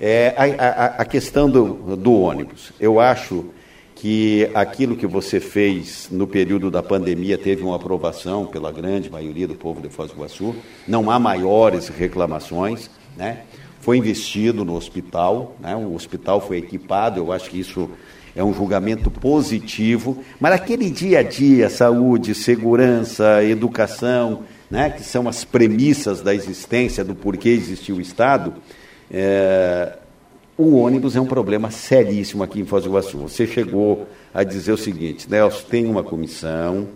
é, 0.00 0.34
a, 0.36 0.64
a, 0.64 0.86
a 1.02 1.04
questão 1.04 1.48
do, 1.48 1.96
do 1.96 2.12
ônibus. 2.14 2.72
Eu 2.80 2.98
acho 2.98 3.44
que 3.94 4.50
aquilo 4.54 4.96
que 4.96 5.06
você 5.06 5.38
fez 5.38 6.08
no 6.10 6.26
período 6.26 6.70
da 6.70 6.82
pandemia 6.82 7.36
teve 7.36 7.62
uma 7.62 7.76
aprovação 7.76 8.46
pela 8.46 8.72
grande 8.72 9.10
maioria 9.10 9.46
do 9.46 9.54
povo 9.54 9.82
de 9.82 9.90
Foz 9.90 10.10
do 10.10 10.16
Iguaçu. 10.16 10.56
Não 10.88 11.10
há 11.10 11.18
maiores 11.18 11.88
reclamações, 11.88 12.88
né? 13.14 13.42
Foi 13.80 13.98
investido 13.98 14.64
no 14.64 14.74
hospital, 14.74 15.54
né? 15.60 15.76
o 15.76 15.94
hospital 15.94 16.40
foi 16.40 16.58
equipado, 16.58 17.18
eu 17.18 17.32
acho 17.32 17.50
que 17.50 17.58
isso 17.58 17.90
é 18.34 18.44
um 18.44 18.52
julgamento 18.52 19.10
positivo, 19.10 20.22
mas 20.38 20.52
aquele 20.52 20.90
dia 20.90 21.20
a 21.20 21.22
dia, 21.22 21.68
saúde, 21.70 22.34
segurança, 22.34 23.42
educação, 23.42 24.42
né, 24.70 24.90
que 24.90 25.02
são 25.02 25.26
as 25.26 25.44
premissas 25.44 26.20
da 26.20 26.34
existência, 26.34 27.02
do 27.02 27.14
porquê 27.14 27.48
existiu 27.48 27.96
o 27.96 28.00
Estado, 28.00 28.54
é, 29.10 29.96
o 30.56 30.76
ônibus 30.76 31.16
é 31.16 31.20
um 31.20 31.26
problema 31.26 31.70
seríssimo 31.70 32.42
aqui 32.42 32.60
em 32.60 32.66
Foz 32.66 32.84
do 32.84 32.90
Iguaçu. 32.90 33.18
Você 33.18 33.46
chegou 33.46 34.06
a 34.32 34.44
dizer 34.44 34.72
o 34.72 34.76
seguinte, 34.76 35.28
Nelson, 35.28 35.66
tem 35.68 35.86
uma 35.86 36.02
comissão 36.02 36.88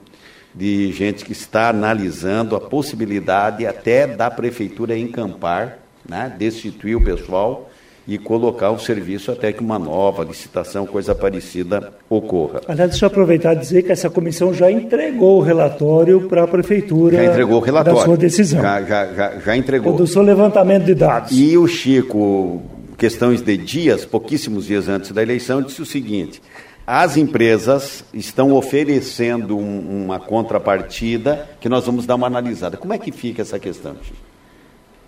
de 0.54 0.92
gente 0.92 1.24
que 1.24 1.32
está 1.32 1.70
analisando 1.70 2.54
a 2.54 2.60
possibilidade 2.60 3.66
até 3.66 4.06
da 4.06 4.30
prefeitura 4.30 4.96
encampar, 4.96 5.78
né, 6.08 6.32
destituir 6.38 6.96
o 6.96 7.02
pessoal 7.02 7.70
e 8.06 8.18
colocar 8.18 8.70
o 8.70 8.78
serviço 8.78 9.32
até 9.32 9.52
que 9.52 9.60
uma 9.60 9.78
nova 9.78 10.24
licitação, 10.24 10.86
coisa 10.86 11.14
parecida, 11.14 11.92
ocorra. 12.08 12.60
Aliás, 12.68 12.90
deixa 12.90 13.06
eu 13.06 13.08
aproveitar 13.08 13.54
e 13.54 13.60
dizer 13.60 13.82
que 13.82 13.92
essa 13.92 14.10
comissão 14.10 14.52
já 14.52 14.70
entregou 14.70 15.38
o 15.38 15.40
relatório 15.40 16.28
para 16.28 16.44
a 16.44 16.46
Prefeitura 16.46 17.16
já 17.16 17.24
entregou 17.24 17.56
o 17.56 17.60
relatório. 17.60 17.98
da 17.98 18.04
sua 18.04 18.16
decisão. 18.16 18.60
Já, 18.60 18.82
já, 18.82 19.12
já, 19.14 19.38
já 19.38 19.56
entregou. 19.56 19.96
Do 19.96 20.06
seu 20.06 20.22
levantamento 20.22 20.84
de 20.84 20.94
dados. 20.94 21.30
E 21.32 21.56
o 21.56 21.66
Chico, 21.66 22.62
questões 22.98 23.40
de 23.40 23.56
dias, 23.56 24.04
pouquíssimos 24.04 24.66
dias 24.66 24.88
antes 24.88 25.10
da 25.12 25.22
eleição, 25.22 25.62
disse 25.62 25.80
o 25.80 25.86
seguinte, 25.86 26.42
as 26.86 27.16
empresas 27.16 28.04
estão 28.12 28.52
oferecendo 28.52 29.56
um, 29.56 30.04
uma 30.04 30.20
contrapartida 30.20 31.48
que 31.58 31.68
nós 31.68 31.86
vamos 31.86 32.04
dar 32.04 32.16
uma 32.16 32.26
analisada. 32.26 32.76
Como 32.76 32.92
é 32.92 32.98
que 32.98 33.10
fica 33.10 33.40
essa 33.40 33.58
questão, 33.58 33.96
Chico? 34.02 34.18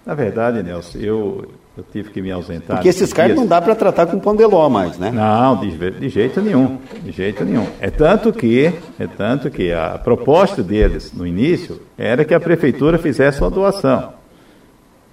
Na 0.05 0.15
verdade, 0.15 0.63
Nelson, 0.63 0.99
eu, 0.99 1.51
eu 1.77 1.85
tive 1.93 2.11
que 2.11 2.23
me 2.23 2.31
ausentar. 2.31 2.77
Porque 2.77 2.89
esses 2.89 3.13
caras 3.13 3.37
não 3.37 3.47
dá 3.47 3.61
para 3.61 3.75
tratar 3.75 4.07
com 4.07 4.19
pandeló 4.19 4.69
mais, 4.71 4.99
né? 4.99 5.11
Não, 5.11 5.61
de, 5.61 5.91
de, 5.91 6.09
jeito 6.09 6.41
nenhum, 6.41 6.79
de 7.03 7.13
jeito 7.13 7.45
nenhum. 7.45 7.67
É 7.81 7.91
tanto 7.91 8.33
que, 8.33 8.73
é 8.99 9.07
tanto 9.07 9.51
que 9.51 9.73
a 9.73 9.99
proposta 9.99 10.63
deles 10.63 11.13
no 11.13 11.27
início 11.27 11.83
era 11.99 12.25
que 12.25 12.33
a 12.33 12.41
prefeitura 12.41 12.99
fizesse 12.99 13.43
uma 13.43 13.51
doação. 13.51 14.15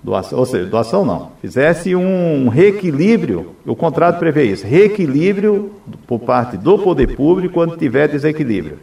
Doação, 0.01 0.39
ou 0.39 0.46
seja, 0.46 0.65
doação 0.65 1.05
não, 1.05 1.32
fizesse 1.41 1.96
um 1.96 2.48
reequilíbrio, 2.50 3.55
o 3.65 3.75
contrato 3.75 4.20
prevê 4.20 4.46
isso, 4.46 4.65
reequilíbrio 4.65 5.74
por 6.08 6.20
parte 6.20 6.58
do 6.58 6.77
poder 6.77 7.15
público 7.15 7.53
quando 7.53 7.77
tiver 7.77 8.08
desequilíbrio. 8.08 8.79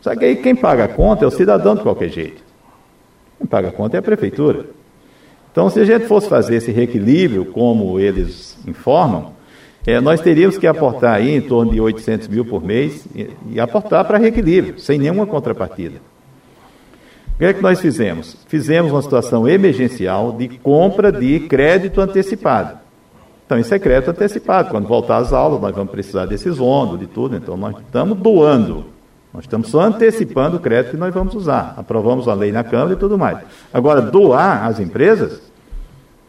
Só 0.00 0.14
que 0.14 0.24
aí 0.24 0.36
quem 0.36 0.54
paga 0.54 0.84
a 0.84 0.88
conta 0.88 1.24
é 1.24 1.28
o 1.28 1.32
cidadão 1.32 1.74
de 1.74 1.82
qualquer 1.82 2.10
jeito. 2.10 2.42
Quem 3.38 3.46
paga 3.46 3.68
a 3.68 3.72
conta 3.72 3.96
é 3.96 4.00
a 4.00 4.02
prefeitura. 4.02 4.66
Então, 5.56 5.70
se 5.70 5.80
a 5.80 5.86
gente 5.86 6.04
fosse 6.04 6.28
fazer 6.28 6.56
esse 6.56 6.70
reequilíbrio, 6.70 7.46
como 7.46 7.98
eles 7.98 8.58
informam, 8.68 9.32
é, 9.86 9.98
nós 10.02 10.20
teríamos 10.20 10.58
que 10.58 10.66
aportar 10.66 11.14
aí 11.14 11.34
em 11.34 11.40
torno 11.40 11.72
de 11.72 11.80
800 11.80 12.28
mil 12.28 12.44
por 12.44 12.62
mês 12.62 13.06
e, 13.14 13.30
e 13.52 13.58
aportar 13.58 14.04
para 14.04 14.18
reequilíbrio, 14.18 14.78
sem 14.78 14.98
nenhuma 14.98 15.24
contrapartida. 15.24 15.96
O 17.34 17.38
que 17.38 17.46
é 17.46 17.54
que 17.54 17.62
nós 17.62 17.80
fizemos? 17.80 18.36
Fizemos 18.46 18.92
uma 18.92 19.00
situação 19.00 19.48
emergencial 19.48 20.30
de 20.32 20.46
compra 20.46 21.10
de 21.10 21.40
crédito 21.40 22.02
antecipado. 22.02 22.78
Então, 23.46 23.58
isso 23.58 23.74
é 23.74 23.78
crédito 23.78 24.10
antecipado. 24.10 24.68
Quando 24.68 24.86
voltar 24.86 25.16
às 25.16 25.32
aulas, 25.32 25.58
nós 25.58 25.74
vamos 25.74 25.90
precisar 25.90 26.26
desses 26.26 26.60
ônibus, 26.60 27.00
de 27.00 27.06
tudo. 27.06 27.34
Então, 27.34 27.56
nós 27.56 27.74
estamos 27.78 28.18
doando. 28.18 28.84
Nós 29.32 29.44
estamos 29.44 29.68
só 29.68 29.80
antecipando 29.80 30.56
o 30.56 30.60
crédito 30.60 30.92
que 30.92 30.96
nós 30.96 31.12
vamos 31.12 31.34
usar. 31.34 31.74
Aprovamos 31.76 32.28
a 32.28 32.34
lei 32.34 32.52
na 32.52 32.64
Câmara 32.64 32.94
e 32.94 32.96
tudo 32.96 33.18
mais. 33.18 33.38
Agora, 33.72 34.00
doar 34.00 34.66
às 34.66 34.80
empresas, 34.80 35.42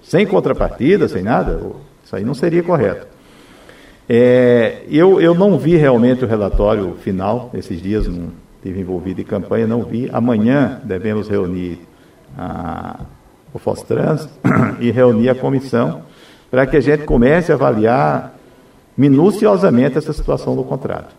sem 0.01 0.25
contrapartida, 0.25 1.07
sem 1.07 1.23
nada, 1.23 1.61
isso 2.03 2.15
aí 2.15 2.23
não 2.23 2.33
seria 2.33 2.63
correto. 2.63 3.07
É, 4.09 4.83
eu, 4.89 5.19
eu 5.19 5.35
não 5.35 5.57
vi 5.57 5.75
realmente 5.75 6.23
o 6.23 6.27
relatório 6.27 6.95
final, 7.01 7.49
esses 7.53 7.81
dias 7.81 8.07
não 8.07 8.29
estive 8.55 8.79
envolvido 8.79 9.21
em 9.21 9.25
campanha, 9.25 9.67
não 9.67 9.83
vi. 9.83 10.09
Amanhã 10.13 10.79
devemos 10.83 11.27
reunir 11.27 11.79
a, 12.37 13.01
o 13.53 13.59
Fostrans 13.59 14.29
e 14.79 14.91
reunir 14.91 15.29
a 15.29 15.35
comissão 15.35 16.03
para 16.49 16.65
que 16.65 16.77
a 16.77 16.81
gente 16.81 17.03
comece 17.03 17.51
a 17.51 17.55
avaliar 17.55 18.33
minuciosamente 18.97 19.97
essa 19.97 20.13
situação 20.13 20.55
do 20.55 20.63
contrato. 20.63 21.13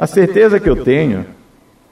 A 0.00 0.06
certeza 0.06 0.58
que 0.58 0.66
eu 0.66 0.82
tenho 0.82 1.26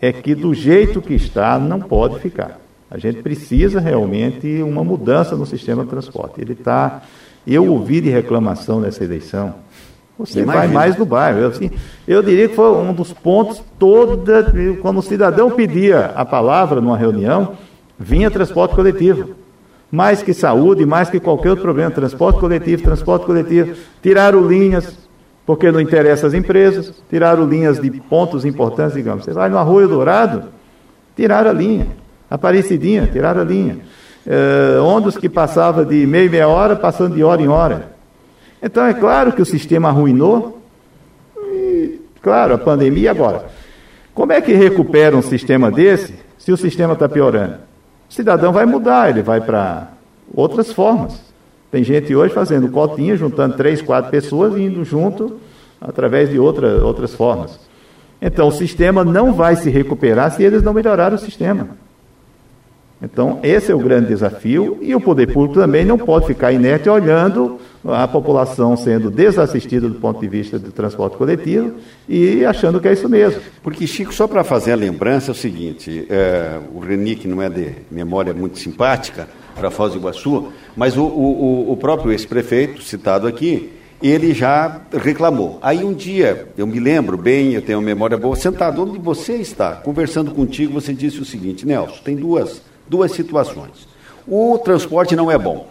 é 0.00 0.10
que 0.10 0.34
do 0.34 0.54
jeito 0.54 1.02
que 1.02 1.12
está 1.12 1.58
não 1.58 1.78
pode 1.78 2.18
ficar. 2.20 2.58
A 2.90 2.96
gente 2.96 3.20
precisa 3.22 3.80
realmente 3.80 4.62
uma 4.62 4.82
mudança 4.82 5.36
no 5.36 5.44
sistema 5.44 5.84
de 5.84 5.90
transporte. 5.90 6.40
Ele 6.40 6.54
está. 6.54 7.02
Eu 7.46 7.70
ouvi 7.70 8.00
de 8.00 8.08
reclamação 8.08 8.80
nessa 8.80 9.04
eleição. 9.04 9.56
Você 10.18 10.40
Imagina. 10.40 10.64
vai 10.64 10.74
mais 10.74 10.96
no 10.96 11.04
bairro. 11.04 11.40
Eu, 11.40 11.48
assim, 11.48 11.70
eu 12.06 12.22
diria 12.22 12.48
que 12.48 12.54
foi 12.54 12.72
um 12.78 12.94
dos 12.94 13.12
pontos 13.12 13.62
toda 13.78 14.54
quando 14.80 15.00
o 15.00 15.02
cidadão 15.02 15.50
pedia 15.50 16.06
a 16.16 16.24
palavra 16.24 16.80
numa 16.80 16.96
reunião, 16.96 17.58
vinha 17.98 18.30
transporte 18.30 18.74
coletivo. 18.74 19.34
Mais 19.92 20.22
que 20.22 20.32
saúde, 20.32 20.86
mais 20.86 21.10
que 21.10 21.20
qualquer 21.20 21.50
outro 21.50 21.62
problema, 21.62 21.90
transporte 21.90 22.40
coletivo, 22.40 22.82
transporte 22.82 23.26
coletivo, 23.26 23.76
tiraram 24.02 24.48
linhas, 24.48 25.07
porque 25.48 25.72
não 25.72 25.80
interessa 25.80 26.26
às 26.26 26.34
empresas, 26.34 26.92
tiraram 27.08 27.46
linhas 27.46 27.80
de 27.80 27.90
pontos 27.90 28.44
importantes, 28.44 28.92
digamos. 28.92 29.24
Você 29.24 29.32
vai 29.32 29.48
no 29.48 29.56
Arroio 29.56 29.88
Dourado, 29.88 30.44
tiraram 31.16 31.48
a 31.48 31.54
linha. 31.54 31.86
Aparecidinha, 32.28 33.08
tiraram 33.10 33.40
a 33.40 33.44
linha. 33.44 33.78
Uh, 34.26 34.84
ônibus 34.84 35.16
que 35.16 35.26
passava 35.26 35.86
de 35.86 36.06
meia 36.06 36.26
e 36.26 36.28
meia 36.28 36.48
hora, 36.48 36.76
passando 36.76 37.14
de 37.14 37.24
hora 37.24 37.40
em 37.40 37.48
hora. 37.48 37.92
Então 38.62 38.84
é 38.84 38.92
claro 38.92 39.32
que 39.32 39.40
o 39.40 39.46
sistema 39.46 39.88
arruinou. 39.88 40.60
E, 41.38 41.98
claro, 42.20 42.52
a 42.52 42.58
pandemia 42.58 43.10
agora. 43.10 43.46
Como 44.12 44.34
é 44.34 44.42
que 44.42 44.52
recupera 44.52 45.16
um 45.16 45.22
sistema 45.22 45.70
desse 45.70 46.14
se 46.36 46.52
o 46.52 46.58
sistema 46.58 46.92
está 46.92 47.08
piorando? 47.08 47.54
O 48.06 48.12
cidadão 48.12 48.52
vai 48.52 48.66
mudar, 48.66 49.08
ele 49.08 49.22
vai 49.22 49.40
para 49.40 49.88
outras 50.34 50.70
formas. 50.74 51.27
Tem 51.70 51.84
gente 51.84 52.14
hoje 52.14 52.32
fazendo 52.32 52.68
cotinha, 52.68 53.16
juntando 53.16 53.56
três, 53.56 53.82
quatro 53.82 54.10
pessoas 54.10 54.56
e 54.56 54.62
indo 54.62 54.84
junto 54.84 55.38
através 55.80 56.30
de 56.30 56.38
outra, 56.38 56.84
outras 56.84 57.14
formas. 57.14 57.58
Então, 58.20 58.48
o 58.48 58.52
sistema 58.52 59.04
não 59.04 59.32
vai 59.32 59.54
se 59.54 59.70
recuperar 59.70 60.32
se 60.32 60.42
eles 60.42 60.62
não 60.62 60.72
melhorarem 60.72 61.16
o 61.16 61.20
sistema. 61.20 61.68
Então, 63.00 63.38
esse 63.44 63.70
é 63.70 63.74
o 63.74 63.78
grande 63.78 64.08
desafio 64.08 64.76
e 64.80 64.92
o 64.92 65.00
poder 65.00 65.32
público 65.32 65.60
também 65.60 65.84
não 65.84 65.96
pode 65.96 66.26
ficar 66.26 66.50
inerte 66.50 66.88
olhando 66.88 67.58
a 67.84 68.08
população 68.08 68.76
sendo 68.76 69.08
desassistida 69.08 69.88
do 69.88 69.94
ponto 69.94 70.20
de 70.20 70.26
vista 70.26 70.58
do 70.58 70.72
transporte 70.72 71.16
coletivo 71.16 71.74
e 72.08 72.44
achando 72.44 72.80
que 72.80 72.88
é 72.88 72.92
isso 72.92 73.08
mesmo. 73.08 73.40
Porque, 73.62 73.86
Chico, 73.86 74.12
só 74.12 74.26
para 74.26 74.42
fazer 74.42 74.72
a 74.72 74.76
lembrança, 74.76 75.30
é 75.30 75.32
o 75.32 75.34
seguinte: 75.34 76.06
é, 76.10 76.58
o 76.74 76.80
Reni, 76.80 77.14
que 77.14 77.28
não 77.28 77.40
é 77.40 77.48
de 77.48 77.72
memória 77.88 78.34
muito 78.34 78.58
simpática, 78.58 79.28
para 79.58 79.70
Foz 79.70 79.92
do 79.92 79.98
Iguaçu, 79.98 80.52
mas 80.76 80.96
o, 80.96 81.02
o, 81.02 81.72
o 81.72 81.76
próprio 81.76 82.12
ex-prefeito, 82.12 82.82
citado 82.82 83.26
aqui, 83.26 83.72
ele 84.02 84.32
já 84.32 84.80
reclamou. 84.92 85.58
Aí 85.60 85.84
um 85.84 85.92
dia, 85.92 86.48
eu 86.56 86.66
me 86.66 86.78
lembro 86.78 87.16
bem, 87.16 87.52
eu 87.52 87.62
tenho 87.62 87.78
uma 87.78 87.84
memória 87.84 88.16
boa, 88.16 88.36
sentado 88.36 88.82
onde 88.82 88.98
você 88.98 89.34
está, 89.34 89.72
conversando 89.72 90.30
contigo, 90.30 90.72
você 90.72 90.94
disse 90.94 91.20
o 91.20 91.24
seguinte: 91.24 91.66
Nelson, 91.66 91.98
tem 92.04 92.16
duas 92.16 92.62
duas 92.88 93.12
situações. 93.12 93.86
O 94.26 94.58
transporte 94.58 95.14
não 95.14 95.30
é 95.30 95.38
bom. 95.38 95.68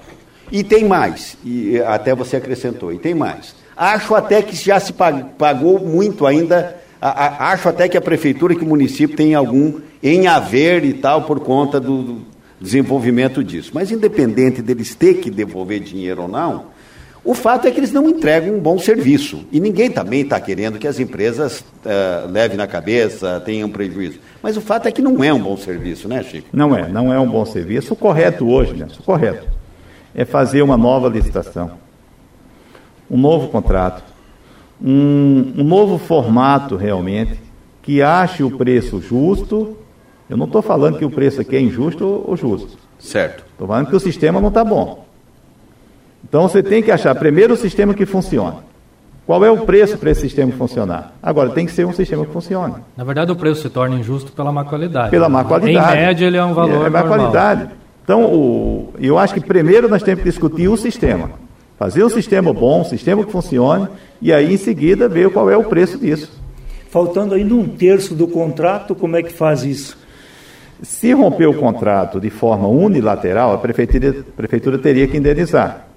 E 0.52 0.64
tem 0.64 0.86
mais, 0.86 1.38
e 1.44 1.78
até 1.80 2.16
você 2.16 2.38
acrescentou, 2.38 2.94
e 2.94 2.98
tem 2.98 3.14
mais. 3.14 3.54
Acho 3.76 4.16
até 4.16 4.42
que 4.42 4.56
já 4.56 4.80
se 4.80 4.94
pagou 4.94 5.80
muito 5.80 6.26
ainda, 6.26 6.78
acho 7.02 7.68
até 7.68 7.90
que 7.90 7.98
a 7.98 8.02
prefeitura, 8.02 8.56
que 8.56 8.64
o 8.64 8.68
município 8.68 9.16
tem 9.16 9.36
algum 9.36 9.82
em 10.02 10.28
haver 10.28 10.86
e 10.86 10.94
tal, 10.94 11.24
por 11.24 11.42
conta 11.42 11.80
do, 11.80 12.02
do 12.02 12.22
desenvolvimento 12.60 13.44
disso. 13.44 13.72
Mas 13.74 13.92
independente 13.92 14.62
deles 14.62 14.96
ter 14.96 15.16
que 15.16 15.30
devolver 15.30 15.80
dinheiro 15.80 16.24
ou 16.24 16.28
não, 16.28 16.78
o 17.28 17.34
fato 17.34 17.68
é 17.68 17.72
que 17.72 17.80
eles 17.80 17.92
não 17.92 18.08
entregam 18.08 18.56
um 18.56 18.60
bom 18.60 18.80
serviço. 18.80 19.46
E 19.52 19.60
ninguém 19.60 19.92
também 19.92 20.22
está 20.22 20.40
querendo 20.40 20.80
que 20.80 20.88
as 20.88 20.98
empresas 20.98 21.60
uh, 21.60 22.32
levem 22.32 22.56
na 22.56 22.66
cabeça, 22.66 23.42
tenham 23.46 23.70
prejuízo. 23.70 24.20
Mas 24.42 24.56
o 24.56 24.62
fato 24.62 24.88
é 24.88 24.92
que 24.94 25.02
não 25.02 25.22
é 25.22 25.34
um 25.34 25.40
bom 25.42 25.58
serviço, 25.58 26.08
né, 26.08 26.24
Chico? 26.24 26.48
Não 26.54 26.74
é, 26.74 26.88
não 26.88 27.12
é 27.12 27.20
um 27.20 27.30
bom 27.30 27.46
serviço. 27.46 27.92
O 27.94 27.98
correto 27.98 28.48
hoje, 28.48 28.74
né, 28.74 28.88
o 28.98 29.04
correto, 29.04 29.46
é 30.16 30.24
fazer 30.24 30.62
uma 30.62 30.78
nova 30.78 31.10
licitação, 31.10 31.72
um 33.12 33.18
novo 33.18 33.50
contrato, 33.50 34.04
um, 34.82 35.52
um 35.58 35.64
novo 35.66 35.98
formato 35.98 36.78
realmente, 36.78 37.38
que 37.82 38.02
ache 38.02 38.42
o 38.42 38.52
preço 38.52 39.02
justo. 39.02 39.78
Eu 40.30 40.38
não 40.38 40.46
estou 40.46 40.62
falando 40.62 40.98
que 40.98 41.06
o 41.06 41.10
preço 41.10 41.42
aqui 41.42 41.56
é 41.56 41.62
injusto 41.62 42.24
ou 42.26 42.36
justo. 42.36 42.78
Certo. 43.00 43.46
Estou 43.52 43.68
falando 43.68 43.88
que 43.88 43.96
o 43.96 44.00
sistema 44.00 44.42
não 44.42 44.50
está 44.50 44.64
bom. 44.64 45.06
Então 46.28 46.44
você 46.48 46.62
tem 46.62 46.84
que 46.84 46.92
achar 46.92 47.16
primeiro 47.16 47.54
o 47.54 47.58
sistema 47.58 47.94
que 47.94 48.06
funciona. 48.06 48.68
Qual 49.26 49.44
é 49.44 49.52
o 49.52 49.66
preço 49.66 49.98
para 49.98 50.12
esse 50.12 50.22
sistema 50.22 50.54
funcionar? 50.54 51.14
Agora, 51.22 51.50
tem 51.50 51.66
que 51.66 51.72
ser 51.74 51.86
um 51.86 51.92
sistema 51.92 52.26
que 52.26 52.32
funcione. 52.32 52.76
Na 52.96 53.04
verdade, 53.04 53.30
o 53.30 53.36
preço 53.36 53.62
se 53.62 53.70
torna 53.70 53.98
injusto 53.98 54.32
pela 54.32 54.54
má 54.54 54.64
qualidade. 54.64 55.10
Pela 55.10 55.28
má 55.28 55.44
qualidade. 55.44 55.98
Em 55.98 56.02
média, 56.02 56.26
ele 56.26 56.38
é 56.38 56.44
um 56.46 56.54
valor. 56.54 56.86
É 56.86 56.90
má 56.90 57.02
normal. 57.02 57.18
qualidade. 57.18 57.70
Então, 58.06 58.24
o, 58.24 58.94
eu 58.98 59.18
acho 59.20 59.34
que 59.34 59.42
primeiro 59.42 59.90
nós 59.90 60.02
temos 60.02 60.24
que 60.24 60.30
discutir 60.30 60.70
o 60.70 60.78
sistema. 60.78 61.32
Fazer 61.78 62.06
um 62.06 62.10
sistema 62.10 62.54
bom, 62.54 62.82
um 62.82 62.86
sistema 62.86 63.24
que 63.26 63.32
funcione, 63.32 63.90
e 64.22 64.32
aí 64.32 64.54
em 64.54 64.58
seguida 64.58 65.10
ver 65.10 65.30
qual 65.30 65.52
é 65.52 65.58
o 65.58 65.66
preço 65.66 65.98
disso. 65.98 66.32
Faltando 66.90 67.36
ainda 67.36 67.54
um 67.54 67.68
terço 67.68 68.16
do 68.16 68.30
contrato, 68.30 68.96
como 68.96 69.18
é 69.18 69.22
que 69.22 69.34
faz 69.34 69.64
isso? 69.64 69.98
Se 70.82 71.12
romper 71.12 71.48
o 71.48 71.56
contrato 71.56 72.20
de 72.20 72.30
forma 72.30 72.68
unilateral, 72.68 73.54
a 73.54 73.58
prefeitura, 73.58 74.10
a 74.10 74.36
prefeitura 74.36 74.78
teria 74.78 75.08
que 75.08 75.18
indenizar 75.18 75.88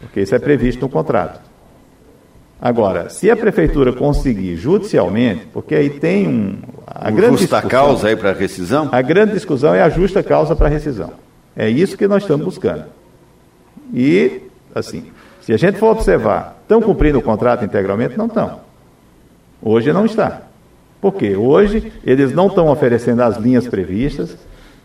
porque 0.00 0.22
isso 0.22 0.34
é 0.34 0.38
previsto 0.38 0.80
no 0.80 0.88
contrato. 0.88 1.40
Agora, 2.60 3.08
se 3.08 3.30
a 3.30 3.36
prefeitura 3.36 3.92
conseguir 3.92 4.56
judicialmente, 4.56 5.46
porque 5.52 5.74
aí 5.74 5.90
tem 5.90 6.26
um. 6.26 6.58
A 6.86 7.10
grande 7.10 7.42
justa 7.42 7.62
causa 7.62 8.08
aí 8.08 8.16
para 8.16 8.32
rescisão? 8.32 8.88
A 8.90 9.00
grande 9.00 9.32
discussão 9.32 9.74
é 9.74 9.82
a 9.82 9.88
justa 9.88 10.22
causa 10.22 10.56
para 10.56 10.68
rescisão. 10.68 11.12
É 11.56 11.68
isso 11.68 11.96
que 11.96 12.08
nós 12.08 12.22
estamos 12.22 12.44
buscando. 12.44 12.84
E, 13.94 14.42
assim, 14.74 15.04
se 15.40 15.52
a 15.52 15.56
gente 15.56 15.78
for 15.78 15.90
observar, 15.90 16.58
estão 16.62 16.82
cumprindo 16.82 17.18
o 17.18 17.22
contrato 17.22 17.64
integralmente? 17.64 18.16
Não 18.16 18.26
estão. 18.26 18.60
Hoje 19.62 19.92
não 19.92 20.04
está. 20.04 20.42
Por 21.00 21.14
quê? 21.14 21.36
Hoje 21.36 21.92
eles 22.04 22.34
não 22.34 22.48
estão 22.48 22.68
oferecendo 22.68 23.22
as 23.22 23.36
linhas 23.36 23.66
previstas, 23.66 24.36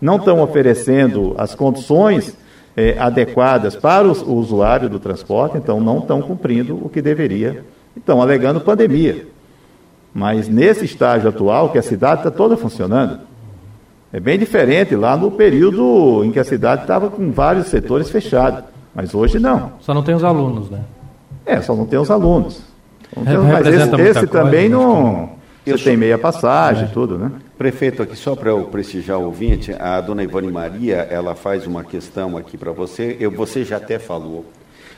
não 0.01 0.15
estão 0.15 0.41
oferecendo 0.41 1.36
as 1.38 1.54
condições 1.54 2.38
é, 2.75 2.97
adequadas 2.97 3.75
para 3.75 4.08
o 4.08 4.34
usuário 4.34 4.89
do 4.89 4.99
transporte, 4.99 5.58
então 5.58 5.80
não 5.80 5.99
estão 5.99 6.21
cumprindo 6.21 6.75
o 6.84 6.89
que 6.89 7.01
deveria. 7.01 7.63
Estão 7.95 8.21
alegando 8.21 8.60
pandemia. 8.62 9.28
Mas 10.13 10.47
nesse 10.47 10.86
estágio 10.86 11.30
atual, 11.30 11.69
que 11.69 11.78
a 11.78 11.82
cidade 11.82 12.21
está 12.21 12.32
toda 12.32 12.56
funcionando, 12.56 13.19
é 14.12 14.19
bem 14.19 14.39
diferente 14.39 14.95
lá 14.95 15.17
no 15.17 15.32
período 15.32 16.23
em 16.23 16.32
que 16.32 16.39
a 16.39 16.43
cidade 16.43 16.84
estava 16.84 17.10
com 17.10 17.32
vários 17.32 17.67
setores 17.67 18.10
fechados. 18.10 18.63
Mas 18.93 19.13
hoje 19.13 19.39
não. 19.39 19.73
Só 19.82 19.93
não 19.93 20.04
tem 20.04 20.15
os 20.15 20.23
alunos, 20.23 20.69
né? 20.69 20.80
É, 21.45 21.62
só 21.62 21.75
não 21.75 21.86
tem 21.86 21.99
os 21.99 22.10
alunos. 22.10 22.62
Tem, 23.13 23.38
mas 23.38 23.67
esse, 23.67 24.01
esse 24.01 24.28
também 24.28 24.69
não. 24.69 25.35
Você 25.65 25.84
tem 25.84 25.97
meia 25.97 26.17
passagem, 26.17 26.84
é. 26.84 26.88
tudo, 26.88 27.17
né? 27.17 27.32
Prefeito, 27.58 28.04
aqui 28.04 28.15
só 28.15 28.36
para 28.36 28.51
eu 28.51 28.65
prestigiar 28.65 29.19
o 29.19 29.25
ouvinte, 29.25 29.73
a 29.73 29.99
dona 29.99 30.23
Ivone 30.23 30.51
Maria, 30.51 30.97
ela 31.10 31.34
faz 31.34 31.65
uma 31.65 31.84
questão 31.84 32.38
aqui 32.38 32.56
para 32.56 32.71
você, 32.71 33.17
eu, 33.19 33.32
você 33.32 33.63
já 33.63 33.78
até 33.78 33.97
falou, 33.97 34.45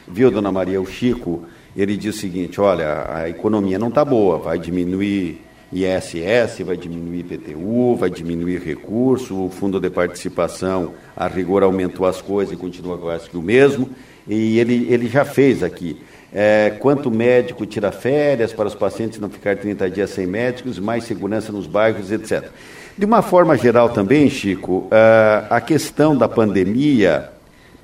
viu, 0.08 0.30
dona 0.30 0.52
Maria, 0.52 0.82
o 0.82 0.86
Chico, 0.86 1.44
ele 1.76 1.96
diz 1.96 2.16
o 2.16 2.20
seguinte, 2.20 2.60
olha, 2.60 3.06
a 3.10 3.30
economia 3.30 3.80
não 3.80 3.88
está 3.88 4.04
boa, 4.04 4.40
vai 4.40 4.60
diminuir 4.60 5.42
ISS, 5.72 6.62
vai 6.66 6.76
diminuir 6.76 7.20
IPTU, 7.20 7.96
vai 7.96 8.10
diminuir 8.10 8.60
recurso, 8.60 9.46
o 9.46 9.50
fundo 9.50 9.80
de 9.80 9.90
participação, 9.90 10.94
a 11.16 11.28
rigor 11.28 11.64
aumentou 11.64 12.06
as 12.06 12.22
coisas 12.22 12.54
e 12.54 12.58
continua 12.58 12.98
quase 12.98 13.30
que 13.30 13.38
o 13.38 13.42
mesmo, 13.42 13.90
e 14.28 14.60
ele, 14.60 14.88
ele 14.90 15.08
já 15.08 15.24
fez 15.24 15.64
aqui 15.64 15.98
é, 16.34 16.74
quanto 16.80 17.10
médico 17.10 17.66
tira 17.66 17.92
férias 17.92 18.52
para 18.54 18.68
os 18.68 18.76
pacientes 18.76 19.20
não 19.20 19.30
ficar 19.30 19.56
30 19.56 19.90
dias 19.90 20.10
sem 20.10 20.28
médicos, 20.28 20.80
mais 20.80 21.04
segurança 21.04 21.52
nos 21.52 21.66
bairros, 21.66 22.12
etc. 22.12 22.50
De 22.98 23.06
uma 23.06 23.22
forma 23.22 23.56
geral 23.58 23.90
também, 23.90 24.30
Chico, 24.30 24.88
é, 24.92 25.46
a 25.50 25.62
questão 25.62 26.16
da 26.16 26.28
pandemia, 26.28 27.30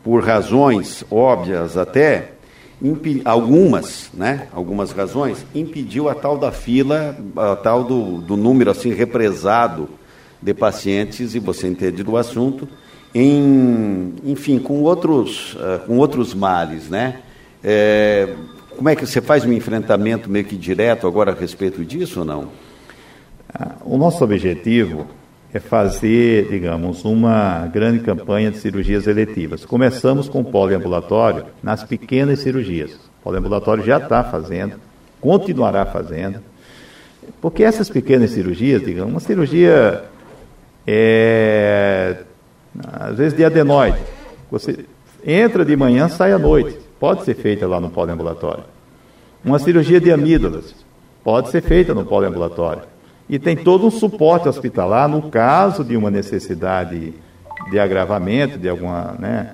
por 0.04 0.24
razões 0.24 1.04
óbvias 1.10 1.78
até, 1.78 2.32
algumas, 3.24 4.10
né, 4.14 4.48
algumas 4.52 4.92
razões, 4.92 5.46
impediu 5.56 6.10
a 6.10 6.16
tal 6.16 6.38
da 6.38 6.52
fila, 6.52 7.16
a 7.38 7.56
tal 7.56 7.84
do, 7.84 8.20
do 8.20 8.36
número 8.36 8.70
assim 8.72 8.94
represado 8.94 9.88
de 10.42 10.54
pacientes, 10.54 11.36
e 11.36 11.40
você 11.40 11.68
entende 11.68 12.04
do 12.04 12.18
assunto, 12.18 12.68
em, 13.16 14.16
enfim, 14.26 14.60
com 14.60 14.82
outros, 14.82 15.54
uh, 15.54 15.80
com 15.86 15.98
outros 15.98 16.34
males, 16.34 16.90
né? 16.90 17.22
É, 17.63 18.28
como 18.76 18.89
é 18.89 18.95
que 18.95 19.06
você 19.06 19.21
faz 19.21 19.45
um 19.45 19.54
enfrentamento 19.54 20.30
meio 20.30 20.43
que 20.43 20.58
direto 20.58 21.08
agora 21.08 21.32
a 21.32 21.36
respeito 21.36 21.86
disso 21.86 22.19
ou 22.19 22.26
não? 22.26 22.49
Ah, 23.54 23.76
o 23.86 23.97
nosso 23.97 24.23
objetivo 24.23 25.08
é 25.54 25.60
fazer, 25.60 26.49
digamos, 26.49 27.06
uma 27.06 27.67
grande 27.67 27.99
campanha 27.99 28.52
de 28.52 28.58
cirurgias 28.58 29.08
eletivas. 29.08 29.63
Começamos 29.63 30.28
com 30.28 30.41
o 30.41 30.43
poliambulatório 30.43 31.45
nas 31.62 31.84
pequenas 31.84 32.39
cirurgias. 32.39 32.95
O 32.95 33.23
poliambulatório 33.23 33.86
já 33.86 33.97
está 33.97 34.23
fazendo, 34.23 34.76
continuará 35.21 35.86
fazendo, 35.86 36.39
porque 37.39 37.63
essas 37.63 37.89
pequenas 37.89 38.32
cirurgias, 38.32 38.84
digamos, 38.84 39.13
uma 39.13 39.19
cirurgia 39.19 40.04
é, 40.86 42.17
às 42.91 43.15
vezes 43.15 43.38
de 43.38 43.45
adenoide, 43.45 43.99
você 44.52 44.86
entra 45.26 45.63
de 45.63 45.78
manhã, 45.78 46.10
sai 46.10 46.34
à 46.34 46.39
noite 46.39 46.83
pode 47.04 47.26
ser 47.26 47.36
feita 47.36 47.68
lá 47.68 47.82
no 47.82 47.89
poliambulatório. 47.89 48.63
Uma 49.44 49.60
cirurgia 49.60 50.00
de 50.00 50.10
amígdalas 50.10 50.74
pode 51.22 51.50
ser 51.50 51.62
feita 51.62 51.94
no 51.94 52.06
poliambulatório. 52.06 52.84
E 53.28 53.38
tem 53.38 53.58
todo 53.58 53.86
um 53.86 53.92
suporte 53.92 54.48
hospitalar 54.48 55.10
no 55.10 55.24
caso 55.24 55.84
de 55.84 55.98
uma 55.98 56.10
necessidade 56.10 57.13
de 57.70 57.78
agravamento, 57.78 58.58
de 58.58 58.70
alguma, 58.70 59.18
né, 59.20 59.52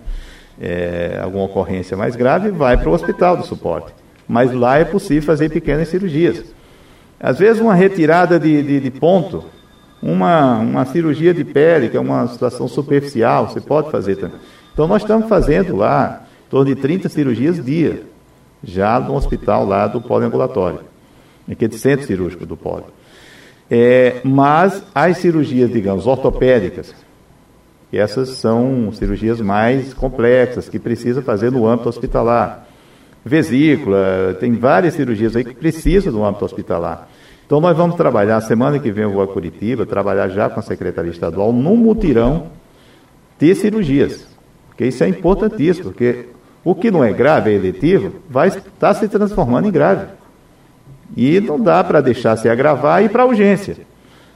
é, 0.61 1.19
alguma 1.23 1.45
ocorrência 1.45 1.97
mais 1.97 2.15
grave, 2.15 2.51
vai 2.51 2.77
para 2.77 2.87
o 2.87 2.93
hospital 2.93 3.35
do 3.35 3.43
suporte. 3.47 3.91
Mas 4.27 4.53
lá 4.53 4.77
é 4.77 4.85
possível 4.85 5.23
fazer 5.23 5.49
pequenas 5.49 5.87
cirurgias. 5.87 6.53
Às 7.19 7.39
vezes 7.39 7.59
uma 7.59 7.73
retirada 7.73 8.39
de, 8.39 8.61
de, 8.61 8.79
de 8.79 8.91
ponto, 8.91 9.43
uma, 10.03 10.59
uma 10.59 10.85
cirurgia 10.85 11.33
de 11.33 11.43
pele, 11.43 11.89
que 11.89 11.97
é 11.97 11.99
uma 11.99 12.27
situação 12.27 12.67
superficial, 12.67 13.49
você 13.49 13.59
pode 13.59 13.89
fazer 13.89 14.17
também. 14.17 14.37
Então 14.71 14.85
nós 14.85 15.01
estamos 15.01 15.27
fazendo 15.27 15.75
lá 15.75 16.28
torno 16.49 16.73
de 16.73 16.81
30 16.81 17.09
cirurgias 17.09 17.63
dia, 17.63 18.03
já 18.63 18.99
no 18.99 19.15
hospital 19.15 19.65
lá 19.65 19.87
do 19.87 20.01
poliambulatório, 20.01 20.81
aquele 21.49 21.77
centro 21.77 22.05
cirúrgico 22.05 22.45
do 22.45 22.57
polo. 22.57 22.85
É, 23.69 24.21
mas 24.23 24.83
as 24.95 25.17
cirurgias, 25.17 25.71
digamos, 25.71 26.07
ortopédicas, 26.07 26.93
essas 27.91 28.29
são 28.29 28.91
cirurgias 28.93 29.39
mais 29.39 29.93
complexas, 29.93 30.67
que 30.67 30.79
precisa 30.79 31.21
fazer 31.21 31.51
no 31.51 31.67
âmbito 31.67 31.89
hospitalar. 31.89 32.67
Vesícula, 33.23 34.35
tem 34.39 34.53
várias 34.53 34.93
cirurgias 34.93 35.35
aí 35.35 35.43
que 35.43 35.53
precisam 35.53 36.11
do 36.11 36.23
âmbito 36.23 36.45
hospitalar. 36.45 37.09
Então 37.45 37.59
nós 37.59 37.75
vamos 37.75 37.95
trabalhar, 37.95 38.39
semana 38.41 38.79
que 38.79 38.91
vem 38.91 39.03
eu 39.03 39.11
vou 39.11 39.23
a 39.23 39.27
Curitiba, 39.27 39.85
trabalhar 39.85 40.29
já 40.29 40.49
com 40.49 40.59
a 40.59 40.63
Secretaria 40.63 41.11
Estadual 41.11 41.51
num 41.51 41.75
mutirão 41.75 42.47
de 43.39 43.55
cirurgias. 43.55 44.27
Porque 44.67 44.85
isso 44.85 45.03
é 45.03 45.09
importantíssimo, 45.09 45.85
porque 45.85 46.27
o 46.63 46.75
que 46.75 46.91
não 46.91 47.03
é 47.03 47.13
grave, 47.13 47.51
é 47.51 47.53
eletivo, 47.53 48.15
vai 48.29 48.49
estar 48.49 48.93
se 48.93 49.07
transformando 49.07 49.67
em 49.67 49.71
grave. 49.71 50.07
E 51.15 51.39
não 51.39 51.59
dá 51.59 51.83
para 51.83 52.01
deixar 52.01 52.35
se 52.37 52.47
agravar 52.47 53.01
e 53.01 53.05
ir 53.05 53.09
para 53.09 53.25
urgência. 53.25 53.77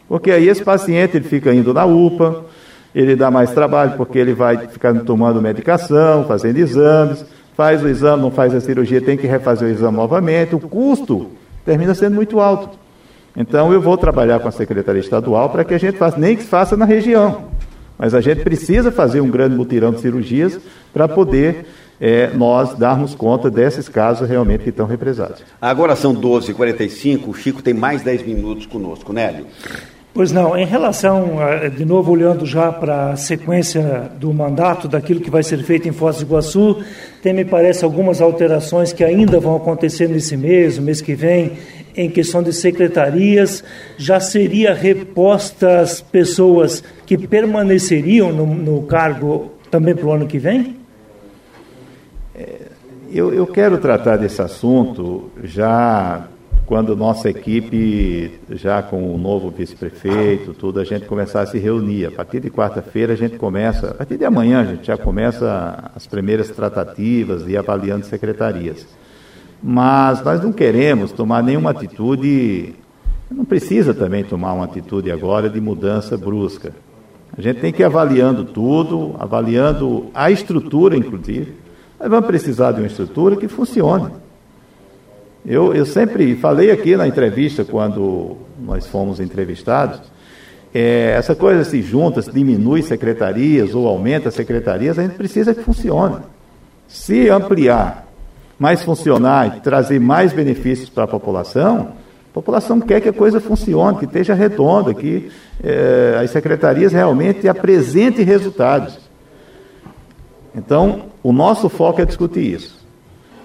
Porque 0.07 0.31
aí 0.31 0.47
esse 0.47 0.63
paciente 0.63 1.17
ele 1.17 1.25
fica 1.25 1.53
indo 1.53 1.73
na 1.73 1.85
UPA, 1.85 2.45
ele 2.93 3.15
dá 3.15 3.31
mais 3.31 3.51
trabalho 3.51 3.93
porque 3.97 4.17
ele 4.17 4.33
vai 4.33 4.67
ficar 4.67 4.93
tomando 5.01 5.41
medicação, 5.41 6.25
fazendo 6.25 6.57
exames, 6.57 7.25
faz 7.55 7.83
o 7.83 7.87
exame, 7.87 8.21
não 8.21 8.31
faz 8.31 8.53
a 8.53 8.61
cirurgia, 8.61 9.01
tem 9.01 9.17
que 9.17 9.27
refazer 9.27 9.67
o 9.67 9.71
exame 9.71 9.97
novamente, 9.97 10.55
o 10.55 10.59
custo 10.59 11.31
termina 11.65 11.93
sendo 11.93 12.15
muito 12.15 12.39
alto. 12.39 12.77
Então 13.35 13.73
eu 13.73 13.81
vou 13.81 13.97
trabalhar 13.97 14.39
com 14.39 14.47
a 14.47 14.51
Secretaria 14.51 15.01
Estadual 15.01 15.49
para 15.49 15.63
que 15.63 15.73
a 15.73 15.77
gente 15.77 15.97
faça, 15.97 16.17
nem 16.19 16.35
que 16.35 16.43
faça 16.43 16.77
na 16.77 16.85
região, 16.85 17.45
mas 17.97 18.13
a 18.13 18.21
gente 18.21 18.43
precisa 18.43 18.91
fazer 18.91 19.21
um 19.21 19.29
grande 19.29 19.55
mutirão 19.55 19.91
de 19.91 20.01
cirurgias 20.01 20.59
para 20.93 21.07
poder 21.07 21.65
é, 21.99 22.29
nós 22.33 22.75
darmos 22.75 23.15
conta 23.15 23.49
desses 23.49 23.87
casos 23.87 24.27
realmente 24.27 24.63
que 24.63 24.69
estão 24.69 24.85
represados. 24.85 25.41
Agora 25.61 25.95
são 25.95 26.13
12h45, 26.15 27.27
o 27.27 27.33
Chico 27.33 27.61
tem 27.61 27.73
mais 27.73 28.01
10 28.01 28.25
minutos 28.25 28.65
conosco, 28.65 29.13
Nélio. 29.13 29.45
Pois 30.13 30.31
não, 30.31 30.55
em 30.55 30.65
relação, 30.65 31.37
de 31.75 31.83
novo 31.83 32.11
olhando 32.11 32.45
já 32.45 32.71
para 32.71 33.09
a 33.09 33.15
sequência 33.15 34.11
do 34.19 34.31
mandato, 34.31 34.87
daquilo 34.87 35.19
que 35.19 35.31
vai 35.31 35.41
ser 35.41 35.63
feito 35.63 35.89
em 35.89 35.91
Foz 35.91 36.17
do 36.17 36.21
Iguaçu, 36.21 36.83
tem, 37.23 37.33
me 37.33 37.43
parece, 37.43 37.83
algumas 37.83 38.21
alterações 38.21 38.93
que 38.93 39.03
ainda 39.03 39.39
vão 39.39 39.55
acontecer 39.55 40.07
nesse 40.07 40.37
mês, 40.37 40.77
mês 40.77 41.01
que 41.01 41.15
vem, 41.15 41.53
em 41.97 42.11
questão 42.11 42.43
de 42.43 42.53
secretarias. 42.53 43.63
Já 43.97 44.19
seria 44.19 44.71
repostas 44.71 45.99
pessoas 45.99 46.83
que 47.07 47.17
permaneceriam 47.17 48.31
no, 48.31 48.45
no 48.45 48.83
cargo 48.83 49.51
também 49.71 49.95
para 49.95 50.05
o 50.05 50.11
ano 50.11 50.27
que 50.27 50.37
vem? 50.37 50.82
Eu, 53.15 53.31
eu 53.31 53.45
quero 53.45 53.77
tratar 53.77 54.17
desse 54.17 54.41
assunto 54.41 55.29
já 55.43 56.25
quando 56.65 56.95
nossa 56.95 57.29
equipe, 57.29 58.39
já 58.49 58.81
com 58.81 59.13
o 59.13 59.19
novo 59.19 59.51
vice-prefeito, 59.51 60.51
tudo, 60.55 60.79
a 60.79 60.83
gente 60.83 61.05
começar 61.05 61.41
a 61.41 61.45
se 61.45 61.59
reunir. 61.59 62.07
A 62.07 62.11
partir 62.11 62.39
de 62.39 62.49
quarta-feira 62.49 63.13
a 63.13 63.15
gente 63.15 63.37
começa, 63.37 63.91
a 63.91 63.93
partir 63.93 64.17
de 64.17 64.25
amanhã 64.25 64.61
a 64.61 64.63
gente 64.63 64.87
já 64.87 64.97
começa 64.97 65.91
as 65.95 66.07
primeiras 66.07 66.49
tratativas 66.49 67.47
e 67.47 67.55
avaliando 67.55 68.03
secretarias. 68.07 68.87
Mas 69.61 70.23
nós 70.23 70.41
não 70.41 70.51
queremos 70.51 71.11
tomar 71.11 71.43
nenhuma 71.43 71.69
atitude, 71.69 72.73
não 73.29 73.45
precisa 73.45 73.93
também 73.93 74.23
tomar 74.23 74.53
uma 74.53 74.65
atitude 74.65 75.11
agora 75.11 75.51
de 75.51 75.61
mudança 75.61 76.17
brusca. 76.17 76.73
A 77.37 77.39
gente 77.39 77.59
tem 77.59 77.71
que 77.71 77.83
ir 77.83 77.85
avaliando 77.85 78.43
tudo, 78.43 79.15
avaliando 79.19 80.07
a 80.15 80.31
estrutura, 80.31 80.97
inclusive. 80.97 81.61
Nós 82.03 82.11
vamos 82.11 82.27
precisar 82.27 82.73
de 82.73 82.81
uma 82.81 82.87
estrutura 82.87 83.37
que 83.37 83.47
funcione. 83.47 84.11
Eu, 85.45 85.73
eu 85.73 85.85
sempre 85.85 86.35
falei 86.35 86.69
aqui 86.69 86.97
na 86.97 87.07
entrevista, 87.07 87.63
quando 87.63 88.35
nós 88.59 88.85
fomos 88.85 89.21
entrevistados, 89.21 90.01
é, 90.73 91.15
essa 91.17 91.33
coisa 91.33 91.63
se 91.63 91.81
junta, 91.81 92.21
se 92.21 92.29
diminui 92.29 92.81
secretarias 92.81 93.73
ou 93.73 93.87
aumenta 93.87 94.29
secretarias, 94.31 94.99
a 94.99 95.03
gente 95.03 95.15
precisa 95.15 95.55
que 95.55 95.63
funcione. 95.63 96.17
Se 96.89 97.29
ampliar, 97.29 98.05
mais 98.59 98.83
funcionar 98.83 99.55
e 99.55 99.61
trazer 99.61 100.01
mais 100.01 100.33
benefícios 100.33 100.89
para 100.89 101.05
a 101.05 101.07
população, 101.07 101.93
a 102.29 102.33
população 102.33 102.81
quer 102.81 102.99
que 102.99 103.07
a 103.07 103.13
coisa 103.13 103.39
funcione, 103.39 103.99
que 103.99 104.05
esteja 104.05 104.33
redonda, 104.33 104.93
que 104.93 105.31
é, 105.63 106.19
as 106.21 106.31
secretarias 106.31 106.91
realmente 106.91 107.47
apresentem 107.47 108.25
resultados. 108.25 108.99
Então, 110.53 111.12
o 111.23 111.31
nosso 111.31 111.69
foco 111.69 112.01
é 112.01 112.05
discutir 112.05 112.53
isso. 112.53 112.83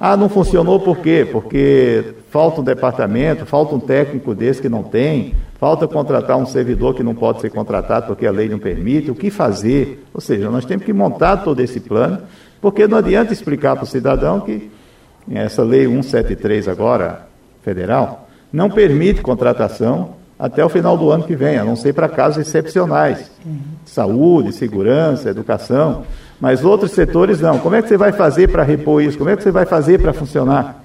Ah, 0.01 0.17
não 0.17 0.29
funcionou 0.29 0.79
por 0.79 0.99
quê? 0.99 1.27
Porque 1.31 2.15
falta 2.31 2.61
um 2.61 2.65
departamento, 2.65 3.47
falta 3.47 3.75
um 3.75 3.81
técnico 3.81 4.35
desse 4.35 4.61
que 4.61 4.69
não 4.69 4.83
tem, 4.83 5.35
falta 5.59 5.89
contratar 5.89 6.37
um 6.37 6.47
servidor 6.47 6.95
que 6.95 7.03
não 7.03 7.15
pode 7.15 7.41
ser 7.41 7.51
contratado 7.51 8.07
porque 8.07 8.27
a 8.27 8.31
lei 8.31 8.49
não 8.49 8.59
permite. 8.59 9.11
O 9.11 9.15
que 9.15 9.31
fazer? 9.31 10.05
Ou 10.15 10.21
seja, 10.21 10.51
nós 10.51 10.65
temos 10.65 10.85
que 10.85 10.93
montar 10.93 11.39
todo 11.39 11.61
esse 11.61 11.81
plano, 11.81 12.21
porque 12.61 12.87
não 12.87 12.99
adianta 12.99 13.33
explicar 13.33 13.75
para 13.75 13.85
o 13.85 13.87
cidadão 13.87 14.41
que 14.41 14.71
essa 15.31 15.63
lei 15.63 15.87
173 15.87 16.69
agora, 16.69 17.27
federal, 17.63 18.29
não 18.53 18.71
permite 18.71 19.21
contratação 19.21 20.17
até 20.39 20.65
o 20.65 20.69
final 20.69 20.97
do 20.97 21.11
ano 21.11 21.25
que 21.25 21.35
vem, 21.35 21.59
a 21.59 21.65
não 21.65 21.75
ser 21.75 21.93
para 21.93 22.09
casos 22.09 22.47
excepcionais. 22.47 23.31
Saúde, 23.85 24.53
segurança, 24.53 25.29
educação. 25.29 26.05
Mas 26.41 26.65
outros 26.65 26.93
setores 26.93 27.41
não. 27.41 27.59
Como 27.59 27.75
é 27.75 27.83
que 27.83 27.89
você 27.89 27.97
vai 27.97 28.13
fazer 28.13 28.49
para 28.49 28.63
repor 28.63 29.03
isso? 29.03 29.19
Como 29.19 29.29
é 29.31 29.37
que 29.37 29.43
você 29.43 29.51
vai 29.51 29.67
fazer 29.67 30.01
para 30.01 30.13
funcionar? 30.13 30.85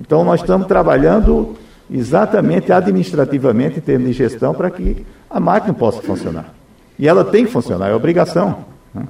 Então, 0.00 0.24
nós 0.24 0.40
estamos 0.40 0.66
trabalhando 0.66 1.56
exatamente 1.90 2.72
administrativamente, 2.72 3.78
em 3.78 3.82
termos 3.82 4.08
de 4.08 4.14
gestão, 4.14 4.54
para 4.54 4.70
que 4.70 5.04
a 5.28 5.38
máquina 5.38 5.74
possa 5.74 6.00
funcionar. 6.00 6.54
E 6.98 7.06
ela 7.06 7.24
tem 7.24 7.44
que 7.44 7.52
funcionar, 7.52 7.88
é 7.88 7.94
obrigação. 7.94 8.64
Né? 8.94 9.04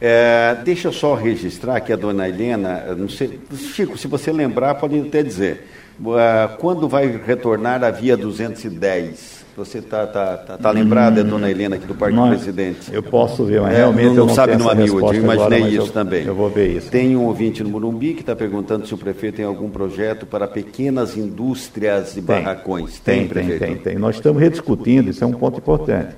É, 0.00 0.56
deixa 0.64 0.88
eu 0.88 0.92
só 0.92 1.14
registrar 1.14 1.80
que 1.80 1.92
a 1.92 1.96
dona 1.96 2.28
Helena, 2.28 2.94
não 2.96 3.08
sei, 3.08 3.40
Chico, 3.54 3.96
se 3.96 4.06
você 4.06 4.32
lembrar, 4.32 4.74
pode 4.74 4.98
até 4.98 5.22
dizer, 5.22 5.66
uh, 6.00 6.56
quando 6.58 6.88
vai 6.88 7.06
retornar 7.24 7.82
a 7.82 7.90
via 7.90 8.16
210? 8.16 9.33
Você 9.56 9.78
está 9.78 10.04
tá, 10.04 10.36
tá, 10.36 10.58
tá 10.58 10.70
lembrada, 10.72 11.22
hum, 11.22 11.28
dona 11.28 11.48
Helena, 11.48 11.76
aqui 11.76 11.86
do 11.86 11.94
Parque 11.94 12.16
do 12.16 12.28
Presidente? 12.28 12.92
Eu 12.92 13.04
posso 13.04 13.44
ver, 13.44 13.60
mas 13.60 13.72
é, 13.72 13.76
realmente 13.76 14.06
não, 14.06 14.14
não, 14.14 14.26
não 14.26 14.34
sabe 14.34 14.56
no 14.56 14.74
miúde, 14.74 15.16
eu 15.16 15.22
imaginei 15.22 15.58
agora, 15.58 15.70
isso 15.70 15.86
eu, 15.86 15.92
também. 15.92 16.24
Eu 16.24 16.34
vou 16.34 16.50
ver 16.50 16.76
isso. 16.76 16.90
Tem 16.90 17.16
um 17.16 17.24
ouvinte 17.26 17.62
no 17.62 17.68
Morumbi 17.68 18.14
que 18.14 18.20
está 18.20 18.34
perguntando 18.34 18.84
se 18.84 18.92
o 18.92 18.98
prefeito 18.98 19.36
tem 19.36 19.44
algum 19.44 19.70
projeto 19.70 20.26
para 20.26 20.48
pequenas 20.48 21.16
indústrias 21.16 22.16
e 22.16 22.20
barracões. 22.20 22.98
Tem, 22.98 23.28
tem, 23.28 23.46
tem, 23.46 23.58
tem, 23.58 23.76
tem. 23.76 23.94
Nós 23.96 24.16
estamos 24.16 24.42
rediscutindo, 24.42 25.10
isso 25.10 25.22
é 25.22 25.26
um 25.26 25.32
ponto 25.32 25.58
importante. 25.58 26.16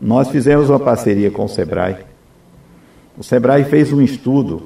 Nós 0.00 0.30
fizemos 0.30 0.70
uma 0.70 0.80
parceria 0.80 1.30
com 1.30 1.44
o 1.44 1.48
SEBRAE. 1.48 1.96
O 3.18 3.22
SEBRAE 3.22 3.64
fez 3.64 3.92
um 3.92 4.00
estudo 4.00 4.64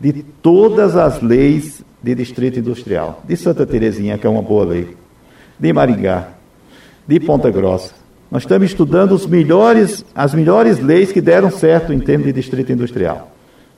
de 0.00 0.22
todas 0.22 0.96
as 0.96 1.20
leis 1.20 1.84
de 2.02 2.14
distrito 2.14 2.58
industrial, 2.58 3.22
de 3.26 3.36
Santa 3.36 3.66
Terezinha, 3.66 4.16
que 4.16 4.26
é 4.26 4.30
uma 4.30 4.42
boa 4.42 4.64
lei, 4.64 4.96
de 5.58 5.72
Maringá, 5.72 6.35
de 7.06 7.20
Ponta 7.20 7.50
Grossa. 7.50 7.92
Nós 8.30 8.42
estamos 8.42 8.66
estudando 8.66 9.12
os 9.12 9.26
melhores, 9.26 10.04
as 10.14 10.34
melhores 10.34 10.80
leis 10.80 11.12
que 11.12 11.20
deram 11.20 11.50
certo 11.50 11.92
em 11.92 12.00
termos 12.00 12.26
de 12.26 12.32
distrito 12.32 12.72
industrial. 12.72 13.30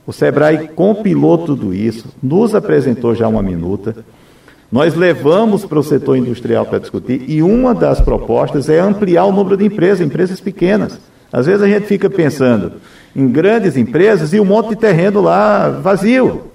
O 0.07 0.11
SEBRAE 0.11 0.69
compilou 0.69 1.37
tudo 1.37 1.71
isso, 1.71 2.07
nos 2.21 2.55
apresentou 2.55 3.13
já 3.13 3.27
uma 3.27 3.43
minuta. 3.43 3.97
Nós 4.71 4.95
levamos 4.95 5.65
para 5.65 5.79
o 5.79 5.83
setor 5.83 6.17
industrial 6.17 6.65
para 6.65 6.79
discutir 6.79 7.23
e 7.27 7.43
uma 7.43 7.75
das 7.75 8.01
propostas 8.01 8.69
é 8.69 8.79
ampliar 8.79 9.25
o 9.25 9.31
número 9.31 9.55
de 9.55 9.65
empresas, 9.65 10.01
empresas 10.01 10.41
pequenas. 10.41 10.99
Às 11.31 11.45
vezes 11.45 11.61
a 11.61 11.67
gente 11.67 11.85
fica 11.85 12.09
pensando 12.09 12.73
em 13.15 13.27
grandes 13.27 13.77
empresas 13.77 14.33
e 14.33 14.39
um 14.39 14.45
monte 14.45 14.69
de 14.69 14.77
terreno 14.77 15.21
lá 15.21 15.69
vazio. 15.69 16.49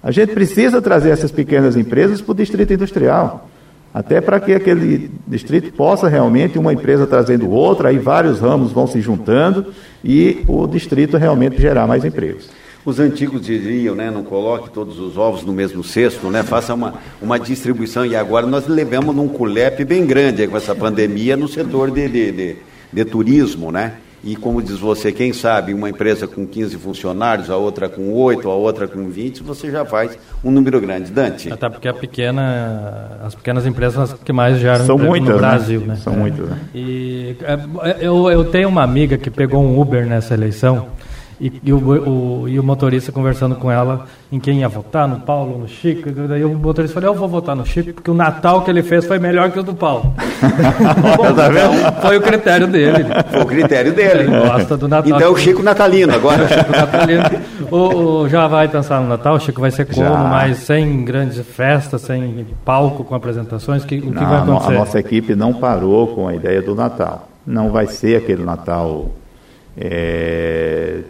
A 0.00 0.12
gente 0.12 0.32
precisa 0.32 0.80
trazer 0.80 1.10
essas 1.10 1.32
pequenas 1.32 1.76
empresas 1.76 2.20
para 2.20 2.32
o 2.32 2.34
distrito 2.34 2.72
industrial 2.72 3.48
até 3.94 4.20
para 4.20 4.40
que 4.40 4.52
aquele 4.52 5.08
distrito 5.24 5.72
possa 5.72 6.08
realmente, 6.08 6.58
uma 6.58 6.72
empresa 6.72 7.06
trazendo 7.06 7.48
outra, 7.48 7.90
aí 7.90 7.98
vários 7.98 8.40
ramos 8.40 8.72
vão 8.72 8.88
se 8.88 9.00
juntando 9.00 9.66
e 10.02 10.42
o 10.48 10.66
distrito 10.66 11.16
realmente 11.16 11.62
gerar 11.62 11.86
mais 11.86 12.04
empregos. 12.04 12.50
Os 12.84 12.98
antigos 12.98 13.40
diriam, 13.40 13.94
né, 13.94 14.10
não 14.10 14.24
coloque 14.24 14.68
todos 14.68 14.98
os 14.98 15.16
ovos 15.16 15.44
no 15.44 15.52
mesmo 15.52 15.84
cesto, 15.84 16.28
né, 16.28 16.42
faça 16.42 16.74
uma, 16.74 16.94
uma 17.22 17.38
distribuição. 17.38 18.04
E 18.04 18.16
agora 18.16 18.46
nós 18.46 18.66
levamos 18.66 19.14
num 19.14 19.28
culepe 19.28 19.84
bem 19.84 20.04
grande 20.04 20.48
com 20.48 20.56
essa 20.56 20.74
pandemia 20.74 21.36
no 21.36 21.46
setor 21.46 21.92
de, 21.92 22.08
de, 22.08 22.32
de, 22.32 22.56
de 22.92 23.04
turismo, 23.04 23.70
né? 23.70 23.94
E 24.24 24.34
como 24.36 24.62
diz 24.62 24.78
você, 24.78 25.12
quem 25.12 25.34
sabe 25.34 25.74
uma 25.74 25.90
empresa 25.90 26.26
com 26.26 26.46
15 26.46 26.78
funcionários, 26.78 27.50
a 27.50 27.56
outra 27.56 27.90
com 27.90 28.10
8, 28.10 28.48
a 28.48 28.54
outra 28.54 28.88
com 28.88 29.10
20, 29.10 29.42
você 29.42 29.70
já 29.70 29.84
faz 29.84 30.18
um 30.42 30.50
número 30.50 30.80
grande. 30.80 31.12
Dante? 31.12 31.52
Até 31.52 31.68
porque 31.68 31.86
a 31.86 31.92
pequena, 31.92 33.18
as 33.22 33.34
pequenas 33.34 33.66
empresas 33.66 33.94
são 33.94 34.02
as 34.02 34.14
que 34.14 34.32
mais 34.32 34.58
geram 34.58 34.86
são 34.86 34.96
muitas, 34.96 35.28
no 35.28 35.34
né? 35.34 35.40
Brasil. 35.40 35.80
Né? 35.80 35.86
né? 35.88 35.96
São 35.96 36.14
é. 36.14 36.16
muitas. 36.16 36.48
Né? 36.48 36.58
E 36.74 37.36
é, 37.42 37.98
eu, 38.00 38.30
eu 38.30 38.44
tenho 38.46 38.68
uma 38.68 38.82
amiga 38.82 39.18
que 39.18 39.30
pegou 39.30 39.62
um 39.62 39.78
Uber 39.78 40.06
nessa 40.06 40.32
eleição 40.32 40.88
E, 41.44 41.52
e 41.62 41.72
o, 41.74 41.78
o, 41.78 42.48
e 42.48 42.58
o 42.58 42.64
motorista 42.64 43.12
conversando 43.12 43.54
com 43.56 43.70
ela 43.70 44.06
em 44.32 44.40
quem 44.40 44.60
ia 44.60 44.68
votar, 44.68 45.06
no 45.06 45.20
Paulo, 45.20 45.58
no 45.58 45.68
Chico. 45.68 46.10
Daí 46.10 46.42
o 46.42 46.54
motorista 46.54 46.98
falou: 46.98 47.14
Eu 47.14 47.20
vou 47.20 47.28
votar 47.28 47.54
no 47.54 47.66
Chico 47.66 47.92
porque 47.92 48.10
o 48.10 48.14
Natal 48.14 48.62
que 48.62 48.70
ele 48.70 48.82
fez 48.82 49.04
foi 49.04 49.18
melhor 49.18 49.50
que 49.50 49.58
o 49.58 49.62
do 49.62 49.74
Paulo. 49.74 50.14
Bom, 51.18 51.34
tá 51.36 51.50
então, 51.50 52.00
foi 52.00 52.16
o 52.16 52.22
critério 52.22 52.66
dele. 52.66 53.04
Foi 53.30 53.42
o 53.42 53.44
critério 53.44 53.92
dele. 53.92 54.20
Ele 54.20 54.40
gosta 54.40 54.74
do 54.74 54.88
Natal. 54.88 55.06
Então 55.06 55.20
é 55.20 55.28
o 55.28 55.36
Chico 55.36 55.62
Natalino 55.62 56.14
agora. 56.14 56.44
o 56.44 56.48
Chico 56.48 56.72
Natalino. 56.72 57.22
O, 57.70 57.76
o, 58.22 58.28
já 58.30 58.46
vai 58.46 58.66
pensar 58.66 59.02
no 59.02 59.08
Natal? 59.08 59.34
O 59.34 59.40
Chico 59.40 59.60
vai 59.60 59.70
ser 59.70 59.84
como? 59.84 60.08
Já. 60.08 60.16
Mas 60.16 60.56
sem 60.60 61.04
grandes 61.04 61.46
festas, 61.46 62.00
sem 62.00 62.46
palco 62.64 63.04
com 63.04 63.14
apresentações? 63.14 63.84
Que, 63.84 63.98
o 63.98 64.00
que 64.00 64.08
não, 64.08 64.26
vai 64.26 64.38
acontecer? 64.38 64.72
A 64.72 64.78
nossa 64.78 64.98
equipe 64.98 65.34
não 65.34 65.52
parou 65.52 66.06
com 66.06 66.26
a 66.26 66.34
ideia 66.34 66.62
do 66.62 66.74
Natal. 66.74 67.28
Não 67.46 67.70
vai 67.70 67.86
ser 67.86 68.16
aquele 68.16 68.42
Natal. 68.42 69.10
É, 69.76 71.00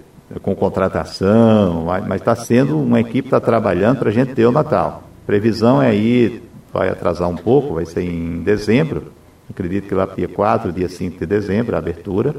com 0.43 0.55
contratação, 0.55 1.87
mas 2.07 2.21
está 2.21 2.35
sendo 2.35 2.79
uma 2.79 3.01
equipe 3.01 3.29
está 3.29 3.41
trabalhando 3.41 3.99
para 3.99 4.09
a 4.09 4.13
gente 4.13 4.35
ter 4.35 4.47
o 4.47 4.53
Natal. 4.53 5.05
Previsão 5.27 5.81
é 5.81 5.89
aí, 5.89 6.43
vai 6.73 6.89
atrasar 6.89 7.29
um 7.29 7.37
pouco, 7.37 7.75
vai 7.75 7.85
ser 7.85 8.03
em 8.03 8.43
dezembro, 8.43 9.13
acredito 9.49 9.87
que 9.87 9.95
lá 9.95 10.07
dia 10.07 10.29
4, 10.29 10.73
dia 10.73 10.89
5 10.89 11.19
de 11.19 11.27
dezembro, 11.27 11.77
a 11.77 11.79
abertura, 11.79 12.37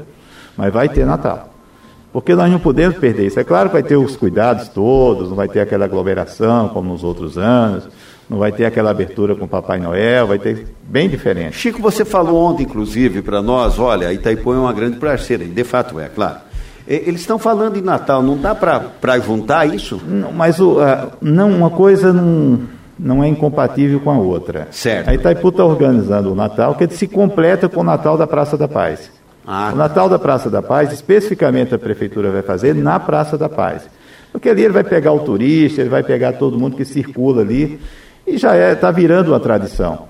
mas 0.56 0.72
vai 0.72 0.88
ter 0.88 1.06
Natal. 1.06 1.50
Porque 2.12 2.34
nós 2.34 2.50
não 2.50 2.58
podemos 2.58 2.96
perder 2.96 3.26
isso. 3.26 3.38
É 3.38 3.44
claro 3.44 3.68
que 3.68 3.74
vai 3.74 3.82
ter 3.82 3.96
os 3.96 4.16
cuidados 4.16 4.68
todos, 4.68 5.28
não 5.28 5.36
vai 5.36 5.48
ter 5.48 5.60
aquela 5.60 5.84
aglomeração 5.84 6.68
como 6.70 6.90
nos 6.90 7.04
outros 7.04 7.36
anos, 7.36 7.88
não 8.28 8.38
vai 8.38 8.50
ter 8.52 8.64
aquela 8.64 8.90
abertura 8.90 9.34
com 9.34 9.46
Papai 9.46 9.78
Noel, 9.78 10.26
vai 10.26 10.38
ter 10.38 10.66
bem 10.82 11.08
diferente. 11.08 11.56
Chico, 11.56 11.80
você 11.80 12.04
falou 12.04 12.42
ontem, 12.42 12.64
inclusive, 12.64 13.22
para 13.22 13.42
nós, 13.42 13.78
olha, 13.78 14.12
Itaipu 14.12 14.52
é 14.52 14.58
uma 14.58 14.72
grande 14.72 14.96
parceira, 14.96 15.44
e 15.44 15.48
de 15.48 15.62
fato 15.64 16.00
é, 16.00 16.08
claro. 16.08 16.45
Eles 16.86 17.22
estão 17.22 17.38
falando 17.38 17.76
em 17.76 17.82
Natal, 17.82 18.22
não 18.22 18.38
dá 18.38 18.54
para 18.54 19.18
juntar 19.18 19.66
isso? 19.66 20.00
Não, 20.06 20.32
mas 20.32 20.60
o, 20.60 20.74
uh, 20.74 21.10
não, 21.20 21.50
uma 21.50 21.68
coisa 21.68 22.12
não, 22.12 22.60
não 22.96 23.24
é 23.24 23.28
incompatível 23.28 23.98
com 23.98 24.10
a 24.10 24.18
outra. 24.18 24.68
Certo. 24.70 25.08
A 25.08 25.14
Itaipu 25.14 25.48
está 25.48 25.64
organizando 25.64 26.32
o 26.32 26.34
Natal, 26.34 26.76
que 26.76 26.88
se 26.88 27.08
completa 27.08 27.68
com 27.68 27.80
o 27.80 27.84
Natal 27.84 28.16
da 28.16 28.26
Praça 28.26 28.56
da 28.56 28.68
Paz. 28.68 29.10
Ah. 29.44 29.70
O 29.72 29.76
Natal 29.76 30.08
da 30.08 30.18
Praça 30.18 30.48
da 30.48 30.62
Paz, 30.62 30.92
especificamente 30.92 31.74
a 31.74 31.78
Prefeitura 31.78 32.30
vai 32.30 32.42
fazer 32.42 32.74
na 32.74 33.00
Praça 33.00 33.36
da 33.36 33.48
Paz. 33.48 33.88
Porque 34.30 34.48
ali 34.48 34.62
ele 34.62 34.72
vai 34.72 34.84
pegar 34.84 35.12
o 35.12 35.20
turista, 35.20 35.80
ele 35.80 35.90
vai 35.90 36.02
pegar 36.02 36.34
todo 36.34 36.58
mundo 36.58 36.76
que 36.76 36.84
circula 36.84 37.42
ali, 37.42 37.80
e 38.26 38.36
já 38.36 38.72
está 38.72 38.88
é, 38.88 38.92
virando 38.92 39.32
uma 39.32 39.40
tradição. 39.40 40.06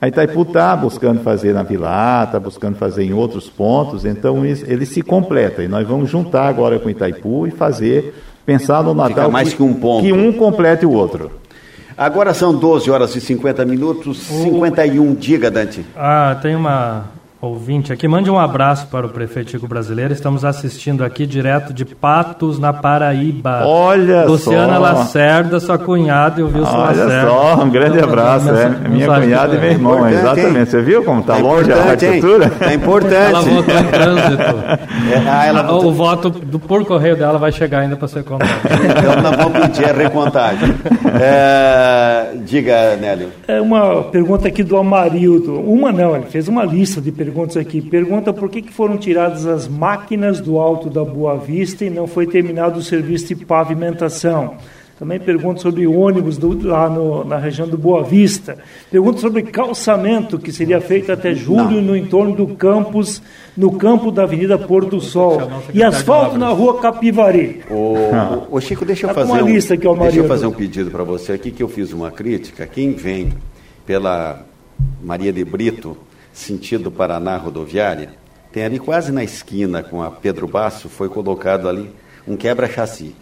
A 0.00 0.08
Itaipu 0.08 0.42
está 0.42 0.76
buscando 0.76 1.20
fazer 1.20 1.54
na 1.54 1.62
Vila 1.62 2.24
está 2.24 2.38
buscando 2.38 2.76
fazer 2.76 3.04
em 3.04 3.12
outros 3.12 3.48
pontos, 3.48 4.04
então 4.04 4.44
ele 4.44 4.84
se 4.84 5.02
completa. 5.02 5.62
E 5.62 5.68
nós 5.68 5.86
vamos 5.86 6.10
juntar 6.10 6.46
agora 6.48 6.78
com 6.78 6.90
Itaipu 6.90 7.46
e 7.46 7.50
fazer, 7.50 8.14
pensar 8.44 8.82
no 8.82 8.92
Natal. 8.92 9.08
Fica 9.08 9.28
mais 9.28 9.50
que, 9.50 9.56
que 9.56 9.62
um 9.62 9.74
ponto. 9.74 10.02
Que 10.02 10.12
um 10.12 10.32
complete 10.32 10.84
o 10.84 10.92
outro. 10.92 11.30
Agora 11.96 12.34
são 12.34 12.52
12 12.54 12.90
horas 12.90 13.14
e 13.14 13.20
50 13.20 13.64
minutos, 13.64 14.18
51. 14.18 15.14
Diga, 15.14 15.50
Dante. 15.50 15.86
Ah, 15.96 16.36
tem 16.42 16.56
uma, 16.56 17.04
ouvinte 17.44 17.92
aqui, 17.92 18.08
mande 18.08 18.30
um 18.30 18.38
abraço 18.38 18.86
para 18.88 19.06
o 19.06 19.08
prefeito 19.08 19.50
Chico 19.50 19.68
Brasileiro. 19.68 20.12
Estamos 20.12 20.44
assistindo 20.44 21.04
aqui 21.04 21.26
direto 21.26 21.72
de 21.72 21.84
Patos, 21.84 22.58
na 22.58 22.72
Paraíba. 22.72 23.66
Olha 23.66 24.24
Luciana 24.24 24.74
só. 24.74 24.80
Lacerda, 24.80 25.60
sua 25.60 25.78
cunhada 25.78 26.40
e 26.40 26.42
o 26.42 26.46
Wilson 26.46 26.76
Olha 26.76 27.04
Lacerda. 27.04 27.28
só, 27.28 27.62
um 27.62 27.70
grande 27.70 28.00
abraço. 28.00 28.48
É, 28.50 28.88
minha 28.88 29.06
cunhada 29.06 29.54
e 29.54 29.60
meu 29.60 29.70
irmão, 29.70 30.08
exatamente. 30.08 30.70
Você 30.70 30.80
viu 30.80 31.04
como 31.04 31.20
está 31.20 31.38
é 31.38 31.42
longe 31.42 31.72
a 31.72 31.76
arquitetura? 31.76 32.52
É 32.60 32.74
importante. 32.74 33.14
Ela 33.14 33.40
votou 33.42 33.78
em 33.78 33.84
trânsito. 33.84 34.42
É, 35.12 35.28
ah, 35.28 35.46
ela 35.46 35.62
votou... 35.62 35.90
O 35.90 35.92
voto 35.92 36.30
do, 36.30 36.58
por 36.58 36.84
correio 36.84 37.16
dela 37.16 37.38
vai 37.38 37.52
chegar 37.52 37.80
ainda 37.80 37.96
para 37.96 38.08
ser 38.08 38.24
contado. 38.24 38.50
então 38.64 39.22
nós 39.22 39.36
vamos 39.36 39.58
pedir 39.66 39.90
a 39.90 39.92
recontagem. 39.92 40.74
É, 41.20 42.32
diga, 42.44 42.96
Nélio. 42.96 43.28
É 43.46 43.60
uma 43.60 44.02
pergunta 44.04 44.48
aqui 44.48 44.62
do 44.62 44.76
Amarildo. 44.76 45.60
Uma 45.60 45.92
não, 45.92 46.16
ele 46.16 46.26
fez 46.26 46.48
uma 46.48 46.64
lista 46.64 47.00
de 47.00 47.12
perguntas 47.12 47.33
perguntas 47.34 47.56
aqui. 47.56 47.82
Pergunta 47.82 48.32
por 48.32 48.48
que, 48.48 48.62
que 48.62 48.72
foram 48.72 48.96
tiradas 48.96 49.44
as 49.44 49.66
máquinas 49.66 50.40
do 50.40 50.56
alto 50.56 50.88
da 50.88 51.04
Boa 51.04 51.36
Vista 51.36 51.84
e 51.84 51.90
não 51.90 52.06
foi 52.06 52.28
terminado 52.28 52.78
o 52.78 52.82
serviço 52.82 53.34
de 53.34 53.44
pavimentação. 53.44 54.54
Também 54.96 55.18
pergunta 55.18 55.60
sobre 55.60 55.84
ônibus 55.88 56.38
do, 56.38 56.68
lá 56.68 56.88
no, 56.88 57.24
na 57.24 57.36
região 57.36 57.66
do 57.66 57.76
Boa 57.76 58.04
Vista. 58.04 58.56
Pergunta 58.88 59.18
sobre 59.18 59.42
calçamento 59.42 60.38
que 60.38 60.52
seria 60.52 60.80
feito 60.80 61.10
até 61.10 61.34
julho 61.34 61.82
no 61.82 61.96
entorno 61.96 62.36
do 62.36 62.46
campus, 62.54 63.20
no 63.56 63.72
campo 63.72 64.12
da 64.12 64.22
Avenida 64.22 64.56
Pôr 64.56 64.84
do 64.84 65.00
Sol. 65.00 65.50
E 65.74 65.82
asfalto 65.82 66.38
na 66.38 66.50
rua 66.50 66.80
Capivari. 66.80 67.62
Ô, 68.48 68.60
Chico, 68.60 68.84
deixa 68.84 69.06
eu, 69.06 69.08
tá 69.08 69.14
fazer 69.14 69.32
uma 69.32 69.42
um, 69.42 69.46
lista 69.48 69.74
aqui, 69.74 69.88
deixa 69.98 70.18
eu 70.20 70.28
fazer 70.28 70.46
um 70.46 70.52
pedido 70.52 70.92
para 70.92 71.02
você 71.02 71.32
aqui 71.32 71.50
que 71.50 71.64
eu 71.64 71.68
fiz 71.68 71.92
uma 71.92 72.12
crítica. 72.12 72.64
Quem 72.64 72.92
vem 72.92 73.32
pela 73.84 74.46
Maria 75.02 75.32
de 75.32 75.44
Brito 75.44 75.96
sentido 76.34 76.90
Paraná 76.90 77.36
rodoviária, 77.36 78.14
tem 78.52 78.64
ali 78.64 78.78
quase 78.78 79.10
na 79.10 79.24
esquina 79.24 79.82
com 79.82 80.02
a 80.02 80.10
Pedro 80.10 80.46
Basso, 80.46 80.88
foi 80.88 81.08
colocado 81.08 81.68
ali 81.68 81.90
um 82.26 82.36
quebra-chassi. 82.36 83.14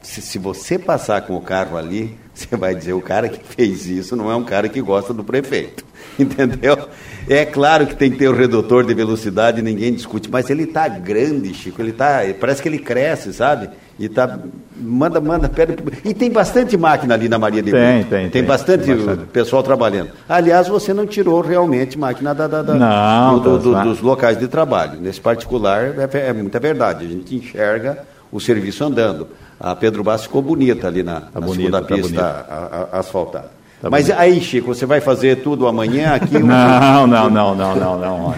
Se, 0.00 0.20
se, 0.20 0.38
você 0.38 0.78
passar 0.78 1.22
com 1.22 1.34
o 1.36 1.40
carro 1.40 1.76
ali, 1.76 2.16
você 2.32 2.56
vai 2.56 2.74
dizer, 2.74 2.92
o 2.92 3.00
cara 3.00 3.28
que 3.28 3.42
fez 3.44 3.86
isso 3.86 4.16
não 4.16 4.30
é 4.30 4.36
um 4.36 4.44
cara 4.44 4.68
que 4.68 4.80
gosta 4.80 5.12
do 5.12 5.24
prefeito. 5.24 5.84
Entendeu? 6.18 6.88
É 7.28 7.44
claro 7.44 7.86
que 7.86 7.96
tem 7.96 8.10
que 8.10 8.18
ter 8.18 8.28
o 8.28 8.34
redutor 8.34 8.84
de 8.84 8.92
velocidade, 8.92 9.62
ninguém 9.62 9.92
discute, 9.92 10.30
mas 10.30 10.50
ele 10.50 10.64
está 10.64 10.86
grande, 10.88 11.54
Chico, 11.54 11.80
ele 11.80 11.92
tá, 11.92 12.20
parece 12.38 12.62
que 12.62 12.68
ele 12.68 12.78
cresce, 12.78 13.32
sabe? 13.32 13.70
E 13.98 14.08
tá, 14.08 14.38
manda, 14.76 15.20
manda, 15.20 15.48
pede. 15.48 15.76
E 16.04 16.12
tem 16.12 16.30
bastante 16.30 16.76
máquina 16.76 17.14
ali 17.14 17.28
na 17.28 17.38
Maria 17.38 17.62
de 17.62 17.70
Tem, 17.70 17.94
Brito. 17.94 18.10
tem, 18.10 18.20
tem. 18.22 18.30
Tem 18.30 18.44
bastante, 18.44 18.84
tem 18.84 18.96
bastante 18.96 19.26
pessoal 19.26 19.62
trabalhando. 19.62 20.10
Aliás, 20.28 20.66
você 20.66 20.92
não 20.92 21.06
tirou 21.06 21.40
realmente 21.40 21.96
máquina 21.96 22.34
da, 22.34 22.48
da, 22.48 22.62
da 22.62 22.74
não, 22.74 23.38
do, 23.38 23.58
do, 23.58 23.82
dos 23.84 24.00
locais 24.00 24.36
de 24.36 24.48
trabalho. 24.48 25.00
Nesse 25.00 25.20
particular, 25.20 25.94
é, 25.96 26.28
é, 26.28 26.32
muita 26.32 26.58
verdade. 26.58 27.06
A 27.06 27.08
gente 27.08 27.36
enxerga 27.36 28.00
o 28.32 28.40
serviço 28.40 28.84
andando. 28.84 29.28
A 29.60 29.76
Pedro 29.76 30.02
Basso 30.02 30.24
ficou 30.24 30.42
bonita 30.42 30.88
ali 30.88 31.04
na, 31.04 31.20
tá 31.20 31.28
na 31.34 31.40
bonita, 31.40 31.78
segunda 31.78 31.82
tá 31.82 31.94
pista 31.94 32.22
a, 32.22 32.96
a, 32.96 32.98
asfaltada. 32.98 33.50
Tá 33.84 33.90
Mas 33.90 34.06
bonito. 34.06 34.18
aí, 34.18 34.40
Chico, 34.40 34.74
você 34.74 34.86
vai 34.86 34.98
fazer 35.02 35.42
tudo 35.42 35.66
amanhã 35.68 36.14
aqui? 36.14 36.38
não, 36.40 37.06
não, 37.06 37.28
não, 37.28 37.54
não, 37.54 37.76
não, 37.76 37.98
não. 37.98 38.34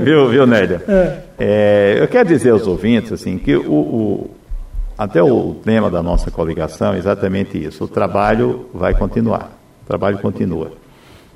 viu, 0.00 0.28
viu, 0.28 0.44
Nélia? 0.44 0.82
É. 0.88 1.18
É, 1.38 1.96
eu 2.00 2.08
quero 2.08 2.28
dizer 2.28 2.50
aos 2.50 2.66
ouvintes 2.66 3.12
assim 3.12 3.38
que 3.38 3.54
o, 3.54 3.72
o 3.72 4.30
até 4.98 5.22
o 5.22 5.54
tema 5.64 5.88
da 5.92 6.02
nossa 6.02 6.28
coligação 6.28 6.92
é 6.92 6.98
exatamente 6.98 7.56
isso. 7.56 7.84
O 7.84 7.88
trabalho 7.88 8.66
vai 8.74 8.92
continuar. 8.92 9.56
O 9.84 9.86
trabalho 9.86 10.18
continua. 10.18 10.72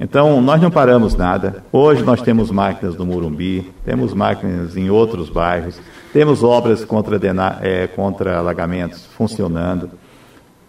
Então, 0.00 0.42
nós 0.42 0.60
não 0.60 0.72
paramos 0.72 1.14
nada. 1.14 1.62
Hoje 1.70 2.02
nós 2.02 2.20
temos 2.20 2.50
máquinas 2.50 2.96
no 2.96 3.06
Murumbi, 3.06 3.72
temos 3.84 4.12
máquinas 4.12 4.76
em 4.76 4.90
outros 4.90 5.30
bairros, 5.30 5.80
temos 6.12 6.42
obras 6.42 6.84
contra, 6.84 7.20
é, 7.62 7.86
contra 7.86 8.36
alagamentos 8.36 9.06
funcionando. 9.16 9.90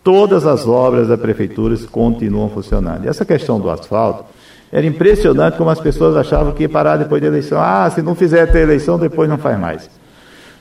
Todas 0.06 0.46
as 0.46 0.68
obras 0.68 1.08
da 1.08 1.18
prefeitura 1.18 1.76
continuam 1.92 2.48
funcionando. 2.48 3.06
E 3.06 3.08
essa 3.08 3.26
questão 3.26 3.60
do 3.60 3.72
asfalto, 3.72 4.26
era 4.72 4.86
impressionante 4.86 5.58
como 5.58 5.72
as 5.72 5.80
pessoas 5.80 6.16
achavam 6.16 6.54
que 6.54 6.62
ia 6.62 6.70
parar 6.70 6.98
depois 6.98 7.20
da 7.24 7.28
eleição. 7.28 7.60
Ah, 7.60 7.90
se 7.90 8.04
não 8.04 8.14
fizer 8.14 8.44
até 8.44 8.60
a 8.60 8.62
eleição, 8.62 9.00
depois 9.00 9.28
não 9.28 9.40
faz 9.40 9.60
mais. 9.60 9.90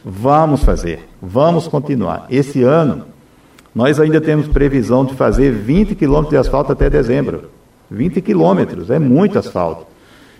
Vamos 0.02 0.64
fazer, 0.64 1.06
vamos 1.20 1.68
continuar. 1.68 2.26
Esse 2.30 2.62
ano, 2.62 3.04
nós 3.74 4.00
ainda 4.00 4.18
temos 4.18 4.48
previsão 4.48 5.04
de 5.04 5.14
fazer 5.14 5.52
20 5.52 5.94
quilômetros 5.94 6.30
de 6.30 6.38
asfalto 6.38 6.72
até 6.72 6.88
dezembro. 6.88 7.50
20 7.90 8.22
quilômetros, 8.22 8.88
é 8.88 8.98
muito 8.98 9.38
asfalto. 9.38 9.84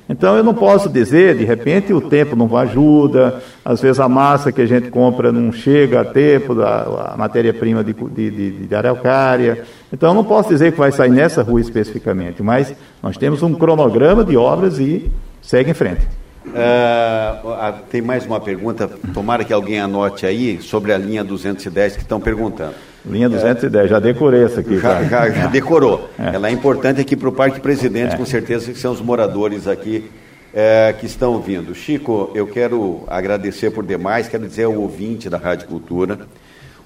Então 0.09 0.37
eu 0.37 0.45
não 0.45 0.53
posso 0.53 0.89
dizer, 0.89 1.37
de 1.37 1.45
repente 1.45 1.93
o 1.93 2.01
tempo 2.01 2.37
não 2.37 2.55
ajuda, 2.57 3.43
às 3.65 3.81
vezes 3.81 3.99
a 3.99 4.09
massa 4.09 4.53
que 4.53 4.61
a 4.61 4.67
gente 4.67 4.91
compra 4.91 5.33
não 5.33 5.51
chega 5.51 6.03
a 6.03 6.05
tempo, 6.05 6.61
a, 6.61 7.15
matéria-prima 7.17 7.83
de, 7.83 7.95
de, 7.95 8.31
de, 8.31 8.51
de 8.67 8.75
araucária. 8.75 9.65
Então 9.91 10.11
eu 10.11 10.15
não 10.15 10.25
posso 10.25 10.51
dizer 10.51 10.73
que 10.73 10.79
vai 10.79 10.93
sair 10.93 11.11
nessa 11.11 11.43
rua 11.43 11.61
especificamente, 11.61 12.43
mas 12.43 12.75
nós 13.03 13.17
temos 13.17 13.43
um 13.43 13.55
cronograma 13.55 14.23
de 14.25 14.37
obras 14.37 14.79
e 14.79 15.11
segue 15.41 15.71
em 15.71 15.75
frente. 15.75 16.07
Uh, 16.47 17.73
tem 17.91 18.03
mais 18.03 18.27
uma 18.27 18.39
pergunta, 18.39 18.87
tomara 19.15 19.43
que 19.45 19.53
alguém 19.53 19.81
anote 19.81 20.27
aí, 20.27 20.61
sobre 20.61 20.93
a 20.93 20.99
linha 20.99 21.25
210 21.25 21.97
que 21.97 22.03
estão 22.03 22.21
perguntando. 22.21 22.75
Linha 23.07 23.29
210, 23.29 23.85
é, 23.85 23.89
já 23.89 23.99
decorei 24.01 24.45
essa 24.45 24.61
aqui. 24.61 24.79
Já, 24.79 25.05
já, 25.05 25.29
já 25.29 25.47
decorou. 25.47 26.09
É. 26.19 26.35
Ela 26.37 26.49
é 26.49 26.53
importante 26.53 27.01
aqui 27.01 27.15
para 27.15 27.29
o 27.29 27.33
Parque 27.33 27.61
Presidente, 27.61 28.15
é. 28.15 28.17
com 28.17 28.25
certeza 28.25 28.73
que 28.73 28.79
são 28.79 28.93
os 28.93 29.01
moradores 29.01 29.69
aqui 29.69 30.11
é, 30.55 30.95
que 30.99 31.05
estão 31.05 31.39
vindo. 31.41 31.75
Chico, 31.75 32.31
eu 32.35 32.47
quero 32.47 33.03
agradecer 33.07 33.71
por 33.71 33.85
demais, 33.85 34.29
quero 34.29 34.47
dizer 34.47 34.65
ao 34.65 34.75
ouvinte 34.75 35.29
da 35.29 35.37
Rádio 35.37 35.69
Cultura, 35.69 36.21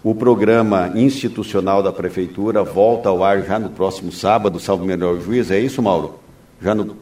o 0.02 0.14
programa 0.14 0.92
institucional 0.94 1.82
da 1.82 1.92
Prefeitura 1.92 2.64
volta 2.64 3.08
ao 3.08 3.22
ar 3.22 3.42
já 3.42 3.58
no 3.58 3.70
próximo 3.70 4.10
sábado, 4.10 4.58
salvo 4.58 4.84
melhor 4.84 5.20
juiz, 5.20 5.50
é 5.50 5.58
isso, 5.58 5.82
Mauro? 5.82 6.18
Já 6.60 6.74
no, 6.74 6.82
uh, 6.82 6.96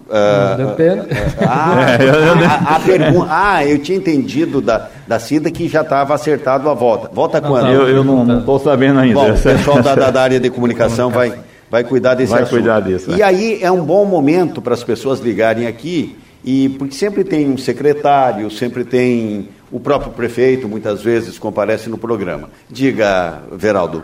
Depende. 0.58 1.06
Ah, 1.40 1.86
a, 2.68 2.76
a 2.76 2.80
pergunta, 2.80 3.26
ah, 3.30 3.66
eu 3.66 3.78
tinha 3.78 3.96
entendido 3.96 4.60
da, 4.60 4.88
da 5.08 5.18
Cida 5.18 5.50
que 5.50 5.66
já 5.66 5.80
estava 5.80 6.14
acertado 6.14 6.68
a 6.68 6.74
volta. 6.74 7.08
Volta 7.12 7.40
não, 7.40 7.48
quando? 7.48 7.70
Eu, 7.70 7.88
eu 7.88 8.04
não 8.04 8.38
estou 8.38 8.58
sabendo 8.58 9.00
ainda. 9.00 9.14
Bom, 9.14 9.30
o 9.30 9.32
pessoal 9.40 9.82
da, 9.82 10.10
da, 10.10 10.22
área 10.22 10.38
de 10.38 10.50
comunicação 10.50 11.08
vai, 11.08 11.32
vai 11.70 11.84
cuidar 11.84 12.14
desse 12.14 12.32
vai 12.32 12.42
assunto. 12.42 12.58
cuidar 12.58 12.80
disso. 12.80 13.10
E 13.16 13.22
aí 13.22 13.58
é 13.62 13.70
um 13.70 13.82
bom 13.82 14.04
momento 14.04 14.60
para 14.60 14.74
as 14.74 14.84
pessoas 14.84 15.20
ligarem 15.20 15.66
aqui, 15.66 16.18
e 16.44 16.68
porque 16.70 16.94
sempre 16.94 17.24
tem 17.24 17.48
um 17.48 17.56
secretário, 17.56 18.50
sempre 18.50 18.84
tem 18.84 19.48
o 19.72 19.80
próprio 19.80 20.12
prefeito, 20.12 20.68
muitas 20.68 21.00
vezes 21.00 21.38
comparece 21.38 21.88
no 21.88 21.96
programa. 21.96 22.50
Diga, 22.68 23.40
Veraldo. 23.50 24.02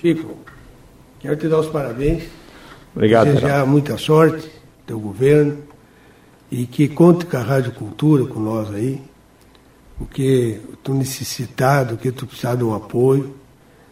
Chico, 0.00 0.38
quero 1.20 1.36
te 1.36 1.48
dar 1.48 1.58
os 1.58 1.66
parabéns. 1.66 2.22
Obrigado. 2.94 3.26
Desejar 3.26 3.46
Veraldo. 3.46 3.70
muita 3.70 3.98
sorte 3.98 4.55
teu 4.86 5.00
governo 5.00 5.58
e 6.50 6.66
que 6.66 6.88
conte 6.88 7.26
com 7.26 7.36
a 7.36 7.42
Rádio 7.42 7.72
Cultura, 7.72 8.24
com 8.24 8.40
nós 8.40 8.72
aí, 8.72 9.02
porque 9.98 10.60
tu 10.82 10.94
necessitado, 10.94 11.96
que 11.96 12.12
tu 12.12 12.26
precisar 12.26 12.54
de 12.54 12.64
um 12.64 12.74
apoio. 12.74 13.34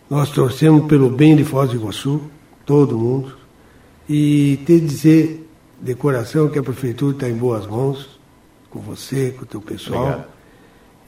Nós 0.09 0.31
torcemos 0.31 0.87
pelo 0.87 1.11
bem 1.11 1.35
de 1.35 1.45
Foz 1.45 1.71
do 1.71 1.77
Iguaçu, 1.77 2.21
todo 2.65 2.99
mundo, 2.99 3.35
e 4.09 4.61
te 4.65 4.79
dizer 4.79 5.49
de 5.81 5.95
coração 5.95 6.49
que 6.49 6.59
a 6.59 6.63
prefeitura 6.63 7.15
está 7.15 7.29
em 7.29 7.35
boas 7.35 7.67
mãos, 7.67 8.21
com 8.71 8.79
você, 8.81 9.31
com 9.33 9.43
o 9.43 9.47
teu 9.47 9.61
pessoal. 9.61 10.03
Obrigado. 10.03 10.29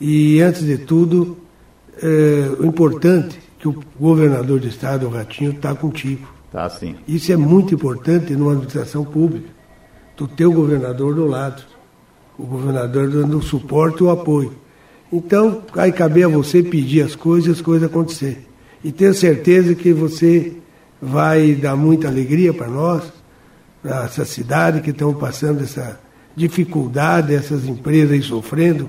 E 0.00 0.40
antes 0.40 0.64
de 0.64 0.78
tudo, 0.78 1.38
é, 2.02 2.50
o 2.58 2.66
importante 2.66 3.38
é 3.38 3.40
que 3.60 3.68
o 3.68 3.82
governador 3.98 4.60
do 4.60 4.66
estado, 4.66 5.06
o 5.06 5.10
Ratinho, 5.10 5.52
está 5.52 5.74
contigo. 5.74 6.26
Tá 6.50 6.68
sim. 6.68 6.96
Isso 7.06 7.32
é 7.32 7.36
muito 7.36 7.74
importante 7.74 8.34
numa 8.34 8.52
administração 8.52 9.04
pública 9.04 9.55
do 10.16 10.26
teu 10.26 10.52
governador 10.52 11.14
do 11.14 11.26
lado, 11.26 11.62
o 12.38 12.44
governador 12.44 13.08
dando 13.10 13.38
o 13.38 13.42
suporte 13.42 14.00
e 14.00 14.04
o 14.04 14.10
apoio. 14.10 14.52
Então, 15.12 15.62
vai 15.74 15.92
caber 15.92 16.26
a 16.26 16.28
você 16.28 16.62
pedir 16.62 17.02
as 17.02 17.14
coisas 17.14 17.48
e 17.48 17.52
as 17.52 17.60
coisas 17.60 17.88
acontecer. 17.88 18.46
E 18.82 18.90
tenho 18.90 19.14
certeza 19.14 19.74
que 19.74 19.92
você 19.92 20.54
vai 21.00 21.54
dar 21.54 21.76
muita 21.76 22.08
alegria 22.08 22.52
para 22.52 22.66
nós, 22.66 23.04
para 23.82 24.04
essa 24.04 24.24
cidade 24.24 24.80
que 24.80 24.90
estão 24.90 25.14
passando 25.14 25.62
essa 25.62 26.00
dificuldade, 26.34 27.34
essas 27.34 27.64
empresas 27.64 28.12
aí 28.12 28.22
sofrendo 28.22 28.88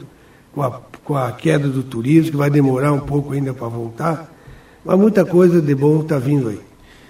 com 0.53 0.63
a, 0.63 0.81
com 1.03 1.15
a 1.15 1.31
queda 1.31 1.67
do 1.67 1.83
turismo, 1.83 2.31
que 2.31 2.37
vai 2.37 2.49
demorar 2.49 2.91
um 2.91 2.99
pouco 2.99 3.33
ainda 3.33 3.53
para 3.53 3.67
voltar. 3.67 4.33
Mas 4.83 4.97
muita 4.97 5.23
coisa 5.23 5.61
de 5.61 5.75
bom 5.75 6.01
está 6.01 6.17
vindo 6.17 6.49
aí. 6.49 6.59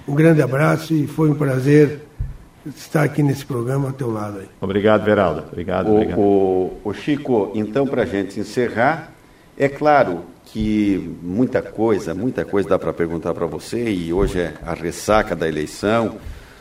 Um 0.07 0.15
grande 0.15 0.41
abraço 0.41 0.93
e 0.93 1.07
foi 1.07 1.29
um 1.29 1.35
prazer 1.35 2.06
estar 2.75 3.03
aqui 3.03 3.21
nesse 3.23 3.45
programa 3.45 3.87
ao 3.87 3.93
teu 3.93 4.11
lado 4.11 4.39
aí. 4.39 4.47
Obrigado, 4.59 5.03
Veraldo. 5.03 5.43
Obrigado, 5.51 5.87
o, 5.87 5.95
obrigado. 5.95 6.19
O, 6.19 6.77
o 6.83 6.93
Chico, 6.93 7.51
então, 7.55 7.85
para 7.85 8.03
a 8.03 8.05
gente 8.05 8.39
encerrar, 8.39 9.11
é 9.57 9.67
claro 9.67 10.23
que 10.45 11.15
muita 11.21 11.61
coisa, 11.61 12.13
muita 12.13 12.45
coisa 12.45 12.69
dá 12.69 12.79
para 12.79 12.93
perguntar 12.93 13.33
para 13.33 13.45
você, 13.45 13.89
e 13.89 14.13
hoje 14.13 14.39
é 14.39 14.53
a 14.65 14.73
ressaca 14.73 15.35
da 15.35 15.47
eleição. 15.47 16.17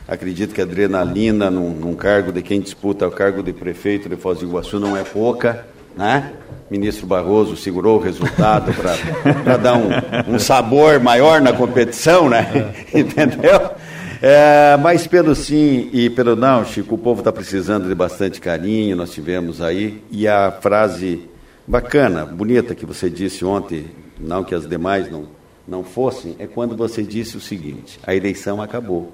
Acredito 0.08 0.54
que 0.54 0.60
a 0.60 0.64
adrenalina 0.64 1.50
num, 1.50 1.70
num 1.70 1.94
cargo 1.94 2.32
de 2.32 2.42
quem 2.42 2.60
disputa 2.60 3.06
o 3.06 3.10
cargo 3.10 3.42
de 3.42 3.52
prefeito 3.52 4.08
de 4.08 4.16
Foz 4.16 4.38
do 4.38 4.46
Iguaçu 4.46 4.78
não 4.78 4.96
é 4.96 5.02
pouca, 5.02 5.66
né? 5.96 6.32
Ministro 6.70 7.06
Barroso 7.06 7.56
segurou 7.56 7.98
o 7.98 8.02
resultado 8.02 8.72
para 8.74 9.56
dar 9.56 9.74
um, 9.74 10.34
um 10.34 10.38
sabor 10.38 10.98
maior 11.00 11.40
na 11.40 11.52
competição, 11.52 12.28
né? 12.28 12.72
Entendeu? 12.92 13.65
É, 14.28 14.76
mas 14.78 15.06
pelo 15.06 15.36
sim 15.36 15.88
e 15.92 16.10
pelo 16.10 16.34
não, 16.34 16.64
Chico, 16.64 16.96
o 16.96 16.98
povo 16.98 17.20
está 17.20 17.30
precisando 17.30 17.86
de 17.86 17.94
bastante 17.94 18.40
carinho, 18.40 18.96
nós 18.96 19.12
tivemos 19.12 19.62
aí. 19.62 20.02
E 20.10 20.26
a 20.26 20.50
frase 20.50 21.28
bacana, 21.64 22.26
bonita 22.26 22.74
que 22.74 22.84
você 22.84 23.08
disse 23.08 23.44
ontem, 23.44 23.86
não 24.18 24.42
que 24.42 24.52
as 24.52 24.68
demais 24.68 25.08
não, 25.08 25.28
não 25.68 25.84
fossem, 25.84 26.34
é 26.40 26.46
quando 26.48 26.76
você 26.76 27.04
disse 27.04 27.36
o 27.36 27.40
seguinte: 27.40 28.00
a 28.04 28.16
eleição 28.16 28.60
acabou. 28.60 29.12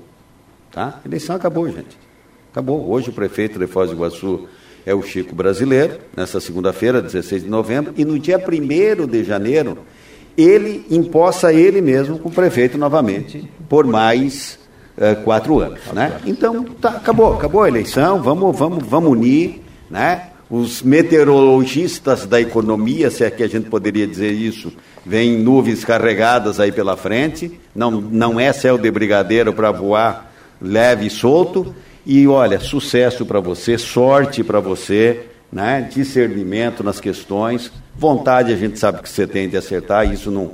Tá? 0.70 0.98
A 1.04 1.06
eleição 1.06 1.36
acabou, 1.36 1.68
gente. 1.68 1.98
Acabou. 2.50 2.90
Hoje 2.90 3.10
o 3.10 3.12
prefeito 3.12 3.58
de 3.58 3.66
Foz 3.66 3.90
do 3.90 3.96
Iguaçu 3.96 4.48
é 4.86 4.94
o 4.94 5.02
Chico 5.02 5.34
Brasileiro, 5.34 5.98
nessa 6.16 6.40
segunda-feira, 6.40 7.02
16 7.02 7.42
de 7.42 7.50
novembro, 7.50 7.92
e 7.98 8.04
no 8.06 8.18
dia 8.18 8.38
1 8.38 9.06
de 9.06 9.24
janeiro, 9.24 9.76
ele 10.38 10.86
imposta 10.90 11.52
ele 11.52 11.82
mesmo 11.82 12.18
com 12.18 12.30
o 12.30 12.32
prefeito 12.32 12.78
novamente 12.78 13.46
por 13.68 13.86
mais 13.86 14.61
uh, 14.96 15.22
quatro 15.22 15.60
anos. 15.60 15.80
Né? 15.92 16.12
Então, 16.26 16.64
tá, 16.64 16.90
acabou, 16.90 17.34
acabou 17.34 17.62
a 17.62 17.68
eleição, 17.68 18.22
vamos, 18.22 18.56
vamos, 18.56 18.84
vamos 18.86 19.12
unir, 19.12 19.62
né? 19.90 20.28
Os 20.50 20.82
meteorologistas 20.82 22.26
da 22.26 22.38
economia, 22.38 23.10
se 23.10 23.24
é 23.24 23.30
que 23.30 23.42
a 23.42 23.48
gente 23.48 23.70
poderia 23.70 24.06
dizer 24.06 24.32
isso, 24.32 24.70
vêm 25.04 25.38
nuvens 25.38 25.82
carregadas 25.82 26.60
aí 26.60 26.70
pela 26.70 26.94
frente, 26.94 27.58
não, 27.74 27.90
não 27.90 28.38
é 28.38 28.52
céu 28.52 28.76
de 28.76 28.90
brigadeiro 28.90 29.54
para 29.54 29.70
voar 29.70 30.30
leve 30.60 31.06
e 31.06 31.10
solto. 31.10 31.74
E 32.04 32.26
olha, 32.26 32.60
sucesso 32.60 33.24
para 33.24 33.40
você, 33.40 33.78
sorte 33.78 34.44
para 34.44 34.60
você, 34.60 35.26
né? 35.52 35.88
discernimento 35.90 36.82
nas 36.82 37.00
questões, 37.00 37.72
vontade 37.94 38.52
a 38.52 38.56
gente 38.56 38.78
sabe 38.78 39.02
que 39.02 39.08
você 39.08 39.26
tem 39.26 39.48
de 39.48 39.56
acertar, 39.56 40.10
isso 40.12 40.30
não, 40.30 40.52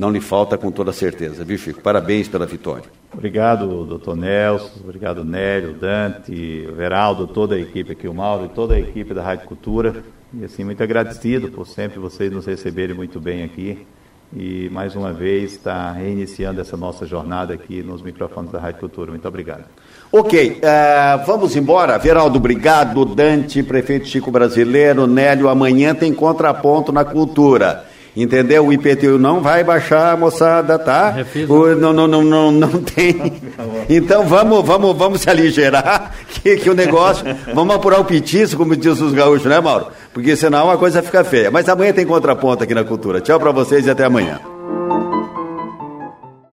não 0.00 0.10
lhe 0.10 0.20
falta 0.20 0.56
com 0.56 0.70
toda 0.70 0.92
certeza, 0.92 1.44
viu, 1.44 1.58
Chico? 1.58 1.82
Parabéns 1.82 2.26
pela 2.26 2.46
vitória. 2.46 2.84
Obrigado, 3.12 3.84
doutor 3.84 4.16
Nelson, 4.16 4.80
obrigado, 4.82 5.22
Nélio, 5.22 5.74
Dante, 5.74 6.66
Veraldo, 6.74 7.26
toda 7.26 7.54
a 7.54 7.58
equipe 7.58 7.92
aqui, 7.92 8.08
o 8.08 8.14
Mauro 8.14 8.46
e 8.46 8.48
toda 8.48 8.74
a 8.74 8.80
equipe 8.80 9.12
da 9.12 9.22
Rádio 9.22 9.46
Cultura. 9.46 10.02
E 10.32 10.44
assim, 10.44 10.64
muito 10.64 10.82
agradecido 10.82 11.50
por 11.50 11.66
sempre 11.66 11.98
vocês 11.98 12.32
nos 12.32 12.46
receberem 12.46 12.96
muito 12.96 13.20
bem 13.20 13.42
aqui. 13.42 13.86
E 14.34 14.70
mais 14.70 14.94
uma 14.94 15.12
vez 15.12 15.52
está 15.52 15.90
reiniciando 15.90 16.60
essa 16.60 16.76
nossa 16.76 17.04
jornada 17.04 17.52
aqui 17.52 17.82
nos 17.82 18.00
microfones 18.00 18.52
da 18.52 18.60
Rádio 18.60 18.80
Cultura. 18.80 19.10
Muito 19.10 19.26
obrigado. 19.26 19.64
Ok, 20.10 20.60
uh, 20.62 21.26
vamos 21.26 21.56
embora. 21.56 21.98
Veraldo, 21.98 22.38
obrigado. 22.38 23.04
Dante, 23.04 23.62
prefeito 23.62 24.06
Chico 24.06 24.30
Brasileiro, 24.30 25.06
Nélio, 25.06 25.48
amanhã 25.48 25.94
tem 25.94 26.14
contraponto 26.14 26.92
na 26.92 27.04
cultura. 27.04 27.89
Entendeu? 28.22 28.66
O 28.66 28.72
IPTU 28.72 29.18
não 29.18 29.40
vai 29.40 29.64
baixar, 29.64 30.16
moçada, 30.16 30.78
tá? 30.78 31.14
O, 31.48 31.74
não, 31.74 31.92
não, 31.92 32.06
não, 32.06 32.22
não, 32.22 32.52
não 32.52 32.82
tem. 32.82 33.40
Então 33.88 34.24
vamos, 34.24 34.64
vamos, 34.64 34.96
vamos 34.96 35.20
se 35.22 35.30
aligerar, 35.30 36.14
que, 36.28 36.56
que 36.56 36.68
o 36.68 36.74
negócio. 36.74 37.24
Vamos 37.54 37.74
apurar 37.74 37.98
o 37.98 38.04
petiço, 38.04 38.56
como 38.56 38.76
diz 38.76 39.00
os 39.00 39.14
gaúchos, 39.14 39.46
né, 39.46 39.58
Mauro? 39.58 39.86
Porque 40.12 40.36
senão 40.36 40.70
a 40.70 40.76
coisa 40.76 41.02
fica 41.02 41.24
feia. 41.24 41.50
Mas 41.50 41.68
amanhã 41.68 41.92
tem 41.92 42.06
contraponto 42.06 42.62
aqui 42.62 42.74
na 42.74 42.84
cultura. 42.84 43.20
Tchau 43.20 43.40
para 43.40 43.52
vocês 43.52 43.86
e 43.86 43.90
até 43.90 44.04
amanhã. 44.04 44.38